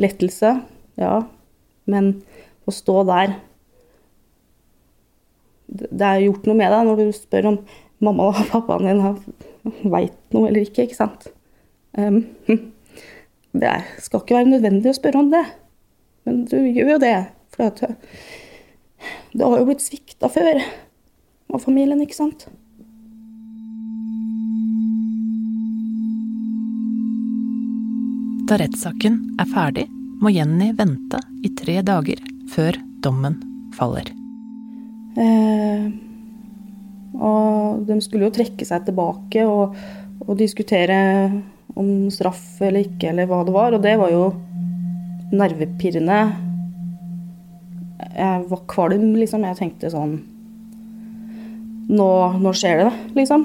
lettelse, 0.00 0.52
ja. 0.98 1.14
Men 1.84 2.14
å 2.64 2.72
stå 2.72 3.02
der 3.04 3.34
Det 5.68 6.06
er 6.06 6.22
gjort 6.22 6.46
noe 6.46 6.56
med 6.56 6.70
deg 6.72 6.86
når 6.86 7.00
du 7.00 7.16
spør 7.16 7.48
om 7.50 7.56
mamma 8.04 8.28
og 8.30 8.40
pappaen 8.50 8.86
din 8.86 9.90
veit 9.90 10.16
noe 10.34 10.50
eller 10.50 10.62
ikke, 10.62 10.84
ikke 10.86 10.98
sant? 10.98 11.26
Um, 11.96 12.20
det 13.62 13.72
skal 14.04 14.22
ikke 14.22 14.36
være 14.36 14.52
nødvendig 14.52 14.92
å 14.92 14.96
spørre 14.98 15.22
om 15.22 15.30
det, 15.32 15.42
men 16.28 16.44
du 16.50 16.58
gjør 16.60 16.94
jo 16.94 17.00
det. 17.02 17.14
For 17.54 17.74
det 19.34 19.46
har 19.46 19.56
jo 19.58 19.66
blitt 19.66 19.82
svikta 19.82 20.30
før 20.30 20.60
av 20.60 21.64
familien, 21.64 22.02
ikke 22.04 22.18
sant? 22.18 22.46
Da 28.44 28.58
rettssaken 28.60 29.14
er 29.40 29.46
ferdig, 29.48 29.86
må 30.20 30.28
Jenny 30.28 30.66
vente 30.76 31.16
i 31.40 31.48
tre 31.56 31.78
dager 31.80 32.18
før 32.52 32.76
dommen 33.00 33.38
faller. 33.72 34.10
Eh, 35.16 35.86
og 37.16 37.86
de 37.88 37.96
skulle 38.04 38.26
jo 38.28 38.34
trekke 38.36 38.66
seg 38.68 38.84
tilbake 38.84 39.46
og, 39.48 39.72
og, 40.26 40.34
diskutere 40.36 40.98
om 41.72 42.10
straff 42.12 42.60
eller 42.60 42.84
ikke, 42.84 43.14
eller 43.14 43.30
hva 43.30 43.38
det 43.48 43.54
var. 43.54 43.76
Og 43.78 43.84
det 43.86 43.94
var 44.02 44.12
jo 44.12 44.26
nervepirrende. 45.32 46.18
Jeg 48.12 48.42
var 48.50 48.64
kvalm, 48.70 49.14
liksom. 49.22 49.46
Jeg 49.48 49.60
tenkte 49.62 49.92
sånn 49.94 50.18
Nå, 51.84 52.10
nå 52.40 52.52
skjer 52.56 52.84
det, 52.86 52.92
liksom. 53.16 53.44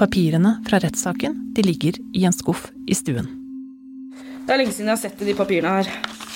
Papirene 0.00 0.56
fra 0.64 0.80
rettssaken 0.80 1.36
de 1.56 1.64
ligger 1.64 2.00
i 2.16 2.24
en 2.28 2.36
skuff 2.36 2.66
i 2.88 2.96
stuen. 2.96 3.39
Det 4.46 4.54
er 4.54 4.58
lenge 4.60 4.74
siden 4.74 4.90
jeg 4.90 4.96
har 4.96 5.02
sett 5.04 5.22
i 5.22 5.28
de 5.28 5.36
papirene 5.38 5.76
her. 5.80 5.90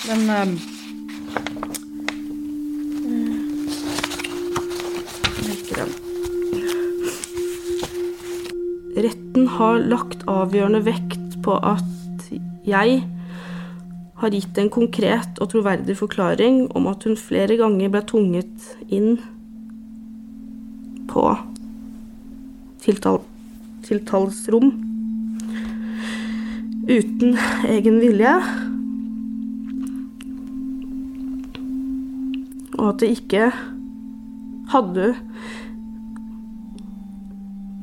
Men 0.07 0.29
um, 0.29 0.55
Retten 8.95 9.49
har 9.57 9.81
lagt 9.83 10.23
avgjørende 10.31 10.79
vekt 10.85 11.35
på 11.43 11.57
at 11.59 12.29
jeg 12.65 13.01
har 14.15 14.31
gitt 14.31 14.57
en 14.57 14.71
konkret 14.71 15.41
og 15.43 15.51
troverdig 15.51 15.97
forklaring 15.99 16.61
om 16.77 16.87
at 16.87 17.03
hun 17.03 17.19
flere 17.19 17.57
ganger 17.59 17.91
ble 17.91 18.01
tvunget 18.07 18.69
inn 18.87 19.17
på 21.11 21.27
tiltal 22.85 23.19
uten 26.89 27.37
egen 27.69 27.99
vilje. 28.01 28.33
Og 32.75 32.89
at 32.91 33.01
det 33.01 33.11
ikke 33.15 33.49
hadde 34.73 35.13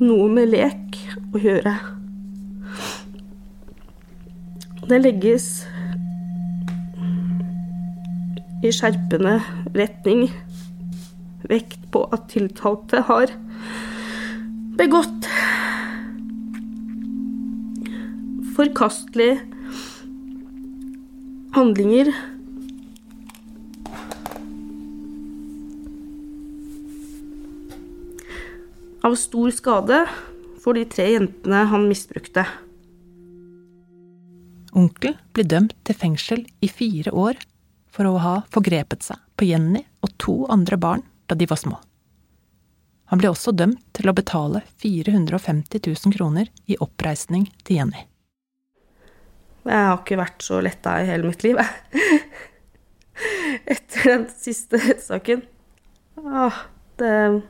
noe 0.03 0.29
med 0.31 0.51
lek 0.53 0.99
å 1.33 1.41
gjøre. 1.41 1.75
Det 4.83 4.99
legges 4.99 5.47
i 8.63 8.71
skjerpende 8.71 9.37
retning 9.75 10.27
vekt 11.49 11.81
på 11.91 12.05
at 12.15 12.29
tiltalte 12.31 13.03
har 13.07 13.31
begått 14.79 15.27
forkastelige 18.53 19.41
handlinger 21.53 22.09
av 29.03 29.15
stor 29.15 29.51
skade 29.51 30.05
for 30.63 30.77
de 30.77 30.85
tre 30.89 31.09
jentene 31.11 31.63
han 31.69 31.87
misbrukte. 31.89 32.45
Onkel 34.73 35.17
blir 35.35 35.49
dømt 35.49 35.75
til 35.85 35.97
fengsel 35.97 36.45
i 36.63 36.69
fire 36.71 37.11
år 37.11 37.41
for 37.93 38.09
å 38.09 38.21
ha 38.21 38.35
forgrepet 38.53 39.05
seg 39.05 39.19
på 39.37 39.49
Jenny 39.51 39.83
og 40.01 40.15
to 40.21 40.37
andre 40.53 40.79
barn 40.81 41.03
da 41.29 41.37
de 41.37 41.49
var 41.49 41.61
små. 41.61 41.77
Han 43.11 43.21
ble 43.21 43.29
også 43.29 43.53
dømt 43.53 43.83
til 43.93 44.09
å 44.09 44.15
betale 44.17 44.63
450 44.81 45.83
000 45.85 46.15
kroner 46.15 46.49
i 46.65 46.79
oppreisning 46.81 47.45
til 47.61 47.81
Jenny. 47.81 48.07
Jeg 49.63 49.79
har 49.87 49.97
ikke 50.01 50.19
vært 50.19 50.43
så 50.43 50.59
letta 50.63 50.97
i 50.99 51.07
hele 51.07 51.29
mitt 51.29 51.43
liv, 51.45 51.55
jeg. 51.55 51.69
Etter 53.75 54.09
den 54.09 54.25
siste 54.35 54.75
rettssaken. 54.81 55.43
Åh, 56.19 56.57
det 56.99 57.41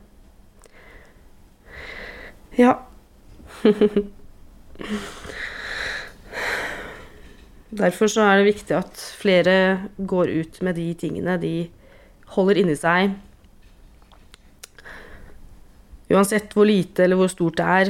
Ja. 2.59 2.73
Derfor 7.73 8.07
så 8.11 8.21
er 8.27 8.37
det 8.37 8.51
viktig 8.51 8.75
at 8.77 9.01
flere 9.17 9.89
går 9.97 10.29
ut 10.29 10.61
med 10.61 10.75
de 10.77 10.93
tingene 10.93 11.39
de 11.41 11.69
holder 12.35 12.59
inni 12.61 12.75
seg. 12.77 13.15
Uansett 16.13 16.53
hvor 16.53 16.69
lite 16.69 17.03
eller 17.07 17.17
hvor 17.17 17.31
stort 17.33 17.57
det 17.57 17.65
er. 17.81 17.87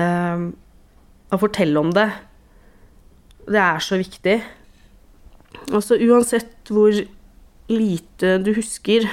Eh, 0.00 0.40
å 1.32 1.40
fortelle 1.40 1.80
om 1.80 1.92
det. 1.92 2.08
Det 3.46 3.58
er 3.58 3.82
så 3.82 3.98
viktig. 4.00 4.38
Altså 5.72 5.98
uansett 5.98 6.70
hvor 6.70 6.94
lite 7.72 8.36
du 8.42 8.52
husker, 8.54 9.06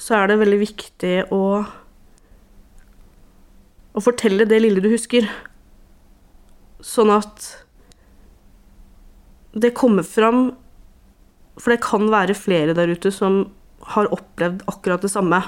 så 0.00 0.16
er 0.16 0.30
det 0.30 0.40
veldig 0.40 0.60
viktig 0.62 1.14
å 1.34 1.44
å 3.90 4.02
fortelle 4.02 4.46
det 4.48 4.60
lille 4.62 4.82
du 4.82 4.90
husker. 4.92 5.26
Sånn 6.80 7.10
at 7.12 7.48
det 9.50 9.72
kommer 9.76 10.06
fram 10.06 10.52
For 11.58 11.74
det 11.74 11.82
kan 11.84 12.06
være 12.08 12.36
flere 12.38 12.72
der 12.72 12.88
ute 12.94 13.10
som 13.12 13.42
har 13.92 14.08
opplevd 14.14 14.62
akkurat 14.70 15.02
det 15.04 15.10
samme 15.12 15.42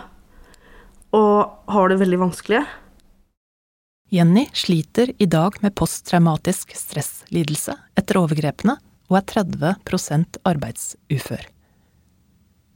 og 1.16 1.70
har 1.72 1.88
det 1.88 1.96
veldig 2.00 2.18
vanskelig. 2.20 2.60
Jenny 4.12 4.50
sliter 4.52 5.12
i 5.18 5.26
dag 5.26 5.56
med 5.64 5.72
posttraumatisk 5.74 6.74
stresslidelse 6.76 7.78
etter 7.96 8.18
overgrepene 8.20 8.74
og 9.08 9.16
er 9.16 9.24
30% 9.30 10.36
arbeidsufør. 10.50 11.46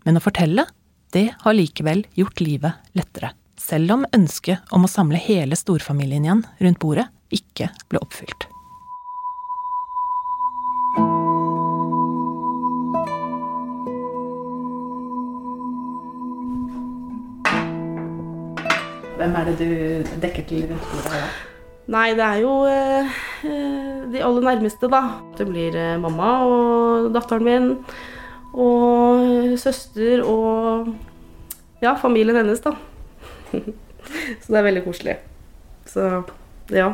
Men 0.08 0.16
å 0.16 0.24
fortelle, 0.24 0.64
det 1.12 1.28
har 1.42 1.58
likevel 1.58 2.06
gjort 2.16 2.40
livet 2.40 2.96
lettere 2.96 3.34
selv 3.60 3.98
om 3.98 4.08
ønsket 4.16 4.72
om 4.72 4.88
å 4.88 4.90
samle 4.90 5.20
hele 5.20 5.60
storfamilien 5.60 6.24
igjen 6.24 6.44
rundt 6.62 6.80
bordet 6.80 7.10
ikke 7.34 7.68
ble 7.90 8.00
oppfylt. 8.00 8.48
Hvem 19.26 19.34
er 19.40 19.48
det 19.48 19.54
du 19.58 20.10
dekker 20.22 20.44
til 20.46 20.68
rundt 20.70 20.84
bordet? 20.86 21.20
Nei, 21.90 22.12
det 22.14 22.22
er 22.22 22.36
jo 22.44 22.50
eh, 22.70 23.14
de 24.12 24.20
aller 24.22 24.44
nærmeste, 24.44 24.86
da. 24.86 25.00
Det 25.34 25.48
blir 25.48 25.74
eh, 25.74 25.96
mamma 25.98 26.28
og 26.46 27.08
datteren 27.10 27.42
min 27.42 27.66
og 28.54 29.56
søster 29.58 30.22
og 30.22 30.92
ja, 31.82 31.96
familien 31.98 32.38
hennes, 32.38 32.62
da. 32.62 32.76
så 33.50 34.46
det 34.46 34.60
er 34.60 34.66
veldig 34.68 34.84
koselig. 34.84 35.16
Så 35.90 36.06
ja. 36.70 36.92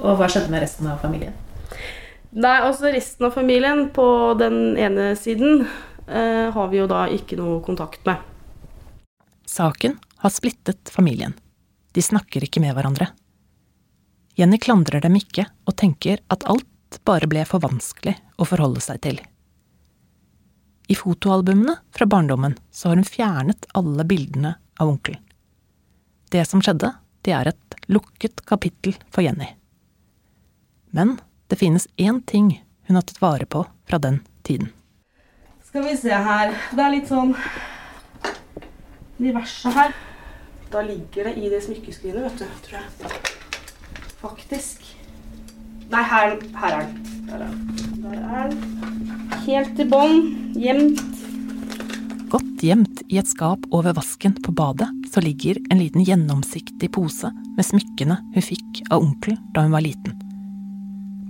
Og 0.00 0.18
hva 0.18 0.26
skjedde 0.26 0.50
med 0.50 0.64
resten 0.66 0.90
av 0.90 0.98
familien? 1.04 1.38
Nei, 2.34 2.56
altså 2.56 2.90
resten 2.90 3.28
av 3.28 3.38
familien 3.38 3.84
på 3.94 4.08
den 4.42 4.74
ene 4.74 5.12
siden 5.14 5.68
eh, 6.08 6.50
har 6.50 6.74
vi 6.74 6.82
jo 6.82 6.90
da 6.90 7.04
ikke 7.14 7.38
noe 7.38 7.62
kontakt 7.62 8.02
med. 8.10 8.26
Saken 9.46 10.00
har 10.26 10.34
splittet 10.34 10.90
familien. 10.90 11.34
De 11.94 12.02
snakker 12.02 12.44
ikke 12.44 12.60
med 12.60 12.74
hverandre. 12.76 13.08
Jenny 14.36 14.58
klandrer 14.60 15.00
dem 15.00 15.16
ikke 15.16 15.46
og 15.64 15.76
tenker 15.80 16.20
at 16.32 16.44
alt 16.50 16.98
bare 17.06 17.28
ble 17.30 17.44
for 17.48 17.62
vanskelig 17.62 18.16
å 18.36 18.46
forholde 18.48 18.82
seg 18.84 19.00
til. 19.06 19.20
I 20.86 20.94
fotoalbumene 20.94 21.76
fra 21.94 22.06
barndommen 22.06 22.56
så 22.70 22.90
har 22.90 23.00
hun 23.00 23.08
fjernet 23.08 23.66
alle 23.78 24.04
bildene 24.06 24.54
av 24.76 24.92
onkelen. 24.92 25.22
Det 26.30 26.42
som 26.46 26.62
skjedde, 26.62 26.90
det 27.22 27.32
er 27.34 27.50
et 27.50 27.76
lukket 27.86 28.42
kapittel 28.46 28.96
for 29.14 29.22
Jenny. 29.24 29.48
Men 30.90 31.16
det 31.46 31.58
finnes 31.62 31.88
én 31.96 32.20
ting 32.26 32.50
hun 32.86 32.98
har 32.98 33.06
tatt 33.06 33.22
vare 33.22 33.46
på 33.46 33.64
fra 33.86 33.98
den 34.02 34.20
tiden. 34.42 34.68
Skal 35.64 35.86
vi 35.86 35.96
se 35.96 36.10
her. 36.10 36.54
Det 36.74 36.82
er 36.82 36.94
litt 36.94 37.10
sånn 37.10 37.34
diverse 39.22 39.72
her. 39.74 39.94
Da 40.72 40.82
ligger 40.82 41.28
det 41.28 41.36
i 41.38 41.50
det 41.50 41.62
smykkeskrinet, 41.64 42.22
vet 42.26 42.40
du, 42.42 42.46
tror 42.66 42.80
jeg. 42.80 43.20
Faktisk. 44.22 44.82
Nei, 45.92 46.02
her, 46.02 46.38
her 46.58 46.78
er 46.80 46.88
den. 46.88 46.96
Der 47.28 47.44
er 47.44 47.52
den. 47.52 48.02
Der 48.02 48.24
er 48.40 48.50
den. 48.50 49.36
Helt 49.46 49.78
i 49.78 49.86
bånn. 49.86 50.24
Gjemt. 50.58 51.04
Godt 52.32 52.64
gjemt 52.66 53.04
i 53.06 53.20
et 53.20 53.30
skap 53.30 53.62
over 53.70 53.94
vasken 53.94 54.34
på 54.42 54.54
badet 54.56 54.88
så 55.12 55.22
ligger 55.22 55.60
en 55.70 55.78
liten 55.78 56.02
gjennomsiktig 56.04 56.90
pose 56.92 57.30
med 57.56 57.64
smykkene 57.64 58.18
hun 58.34 58.44
fikk 58.44 58.82
av 58.90 59.04
onkel 59.04 59.38
da 59.54 59.62
hun 59.64 59.76
var 59.76 59.84
liten. 59.86 60.16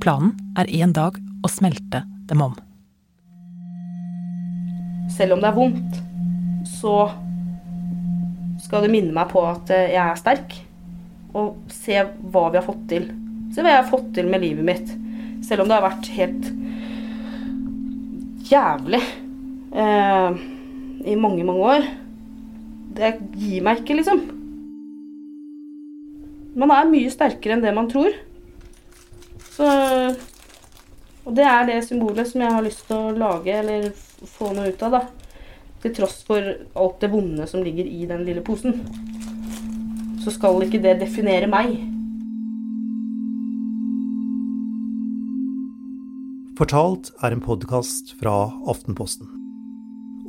Planen 0.01 0.33
er 0.57 0.71
en 0.81 0.95
dag 0.97 1.21
å 1.45 1.51
smelte 1.53 2.01
dem 2.31 2.43
om. 2.43 2.57
Selv 5.13 5.37
om 5.37 5.45
det 5.45 5.53
er 5.53 5.57
vondt, 5.61 6.01
så 6.81 6.97
skal 8.67 8.83
det 8.83 8.91
minne 8.91 9.15
meg 9.15 9.31
på 9.31 9.43
at 9.47 9.71
eh, 9.75 9.93
jeg 9.95 10.03
er 10.03 10.21
sterk. 10.21 10.57
Og 11.37 11.57
se 11.71 12.01
hva 12.03 12.49
vi 12.51 12.59
har 12.59 12.67
fått 12.67 12.87
til. 12.91 13.11
Se 13.55 13.63
hva 13.63 13.75
jeg 13.75 13.83
har 13.85 13.91
fått 13.91 14.09
til 14.17 14.31
med 14.31 14.43
livet 14.43 14.67
mitt. 14.67 14.95
Selv 15.47 15.63
om 15.63 15.71
det 15.71 15.77
har 15.77 15.87
vært 15.87 16.09
helt 16.17 16.49
jævlig 18.51 19.03
eh, 19.75 20.39
i 21.07 21.19
mange, 21.19 21.45
mange 21.47 21.75
år. 21.77 21.91
Det 22.97 23.13
gir 23.37 23.63
meg 23.63 23.83
ikke, 23.83 23.99
liksom. 24.01 24.23
Man 26.57 26.73
er 26.73 26.89
mye 26.89 27.13
sterkere 27.13 27.57
enn 27.57 27.65
det 27.65 27.75
man 27.77 27.91
tror. 27.93 28.15
Så 29.53 29.67
Og 31.27 31.35
det 31.37 31.45
er 31.45 31.65
det 31.69 31.81
symbolet 31.85 32.29
som 32.31 32.43
jeg 32.45 32.55
har 32.55 32.65
lyst 32.65 32.85
til 32.89 32.97
å 32.97 33.15
lage, 33.19 33.51
eller 33.51 33.89
få 34.31 34.53
noe 34.55 34.71
ut 34.71 34.85
av, 34.87 34.95
da. 34.95 35.26
Til 35.83 35.95
tross 35.97 36.23
for 36.27 36.41
alt 36.41 37.01
det 37.03 37.11
vonde 37.13 37.47
som 37.51 37.65
ligger 37.65 37.87
i 37.87 38.07
den 38.09 38.25
lille 38.27 38.45
posen. 38.45 38.81
Så 40.25 40.33
skal 40.35 40.65
ikke 40.65 40.81
det 40.83 40.99
definere 41.03 41.51
meg. 41.51 41.77
Fortalt 46.57 47.11
er 47.21 47.35
en 47.35 47.43
podkast 47.45 48.15
fra 48.17 48.47
Aftenposten. 48.67 49.29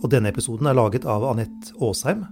Og 0.03 0.11
denne 0.11 0.29
episoden 0.33 0.67
er 0.67 0.75
laget 0.75 1.07
av 1.07 1.23
Anette 1.25 1.71
Aasheim. 1.79 2.25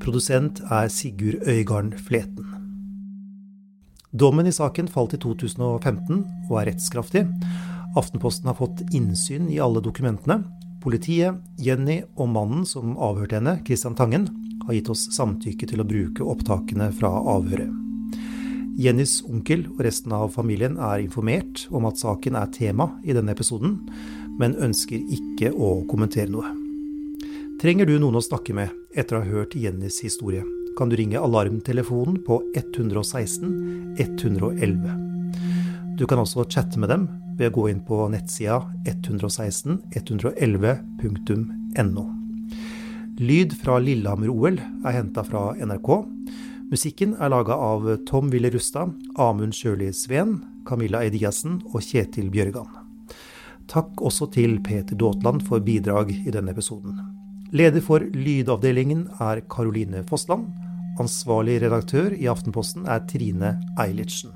Produsent 0.00 0.60
er 0.70 0.86
Sigurd 0.92 1.42
Øygarden 1.42 1.90
Fleten. 1.98 2.46
Dommen 4.14 4.46
i 4.46 4.54
saken 4.54 4.86
falt 4.88 5.16
i 5.16 5.20
2015 5.20 6.22
og 6.46 6.54
er 6.60 6.70
rettskraftig. 6.70 7.26
Aftenposten 7.98 8.48
har 8.48 8.56
fått 8.56 8.84
innsyn 8.94 9.50
i 9.50 9.58
alle 9.60 9.82
dokumentene. 9.84 10.44
Politiet, 10.86 11.34
Jenny 11.58 12.04
og 12.14 12.28
mannen 12.30 12.60
som 12.62 12.92
avhørte 13.02 13.40
henne, 13.40 13.56
Christian 13.66 13.96
Tangen, 13.98 14.28
har 14.68 14.76
gitt 14.76 14.90
oss 14.92 15.08
samtykke 15.16 15.66
til 15.66 15.82
å 15.82 15.86
bruke 15.88 16.22
opptakene 16.22 16.92
fra 16.94 17.10
avhøret. 17.32 17.72
Jennys 18.78 19.16
onkel 19.26 19.64
og 19.72 19.80
resten 19.82 20.14
av 20.14 20.30
familien 20.36 20.76
er 20.78 21.02
informert 21.02 21.64
om 21.74 21.88
at 21.90 21.98
saken 21.98 22.38
er 22.38 22.54
tema 22.54 22.86
i 23.02 23.16
denne 23.16 23.34
episoden, 23.34 23.80
men 24.38 24.54
ønsker 24.62 25.02
ikke 25.18 25.50
å 25.50 25.80
kommentere 25.90 26.30
noe. 26.30 26.54
Trenger 27.58 27.90
du 27.90 27.96
noen 27.98 28.20
å 28.20 28.22
snakke 28.22 28.54
med 28.54 28.70
etter 28.94 29.18
å 29.18 29.24
ha 29.24 29.40
hørt 29.40 29.58
Jennys 29.58 29.98
historie, 30.06 30.46
kan 30.78 30.86
du 30.86 30.94
ringe 31.00 31.18
alarmtelefonen 31.18 32.22
på 32.22 32.44
116 32.54 33.96
111. 34.06 34.90
Du 35.98 36.06
kan 36.06 36.22
også 36.22 36.46
chatte 36.46 36.78
med 36.78 36.94
dem 36.94 37.10
ved 37.36 37.50
å 37.50 37.56
gå 37.56 37.68
inn 37.70 37.82
på 37.84 38.08
nettsida 38.12 38.62
116 38.88 39.82
111.no. 39.94 42.06
Lyd 43.16 43.54
fra 43.56 43.78
Lillehammer-OL 43.80 44.58
er 44.60 44.96
henta 44.98 45.24
fra 45.24 45.54
NRK. 45.56 45.90
Musikken 46.68 47.14
er 47.22 47.30
laga 47.32 47.56
av 47.56 47.86
Tom 48.08 48.28
Wille 48.32 48.50
Rustad, 48.52 48.92
Amund 49.16 49.56
Sjøli 49.56 49.92
Sveen, 49.94 50.40
Camilla 50.68 51.00
Eidiassen 51.06 51.60
og 51.72 51.84
Kjetil 51.86 52.28
Bjørgan. 52.32 52.68
Takk 53.70 54.02
også 54.04 54.28
til 54.34 54.58
Peter 54.62 54.98
Daatland 54.98 55.42
for 55.46 55.64
bidrag 55.64 56.12
i 56.12 56.34
denne 56.34 56.52
episoden. 56.52 57.00
Leder 57.56 57.82
for 57.82 58.02
Lydavdelingen 58.02 59.06
er 59.22 59.40
Caroline 59.50 60.02
Fossland. 60.06 60.50
Ansvarlig 61.00 61.60
redaktør 61.62 62.12
i 62.16 62.28
Aftenposten 62.30 62.86
er 62.90 63.04
Trine 63.08 63.56
Eilertsen. 63.80 64.34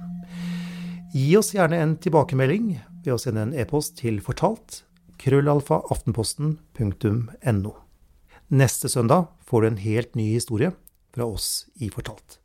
Gi 1.10 1.32
oss 1.38 1.52
gjerne 1.56 1.80
en 1.82 1.96
tilbakemelding 1.98 2.76
ved 3.04 3.14
å 3.16 3.20
sende 3.20 3.46
en 3.46 3.56
e-post 3.56 3.96
til 4.00 4.20
fortalt 4.24 4.82
krøllalfa 5.20 5.82
aftenposten.no. 5.92 7.72
Neste 8.50 8.88
søndag 8.90 9.28
får 9.46 9.62
du 9.62 9.68
en 9.68 9.82
helt 9.82 10.16
ny 10.18 10.30
historie 10.32 10.72
fra 11.14 11.26
oss 11.26 11.66
i 11.76 11.90
Fortalt. 11.92 12.38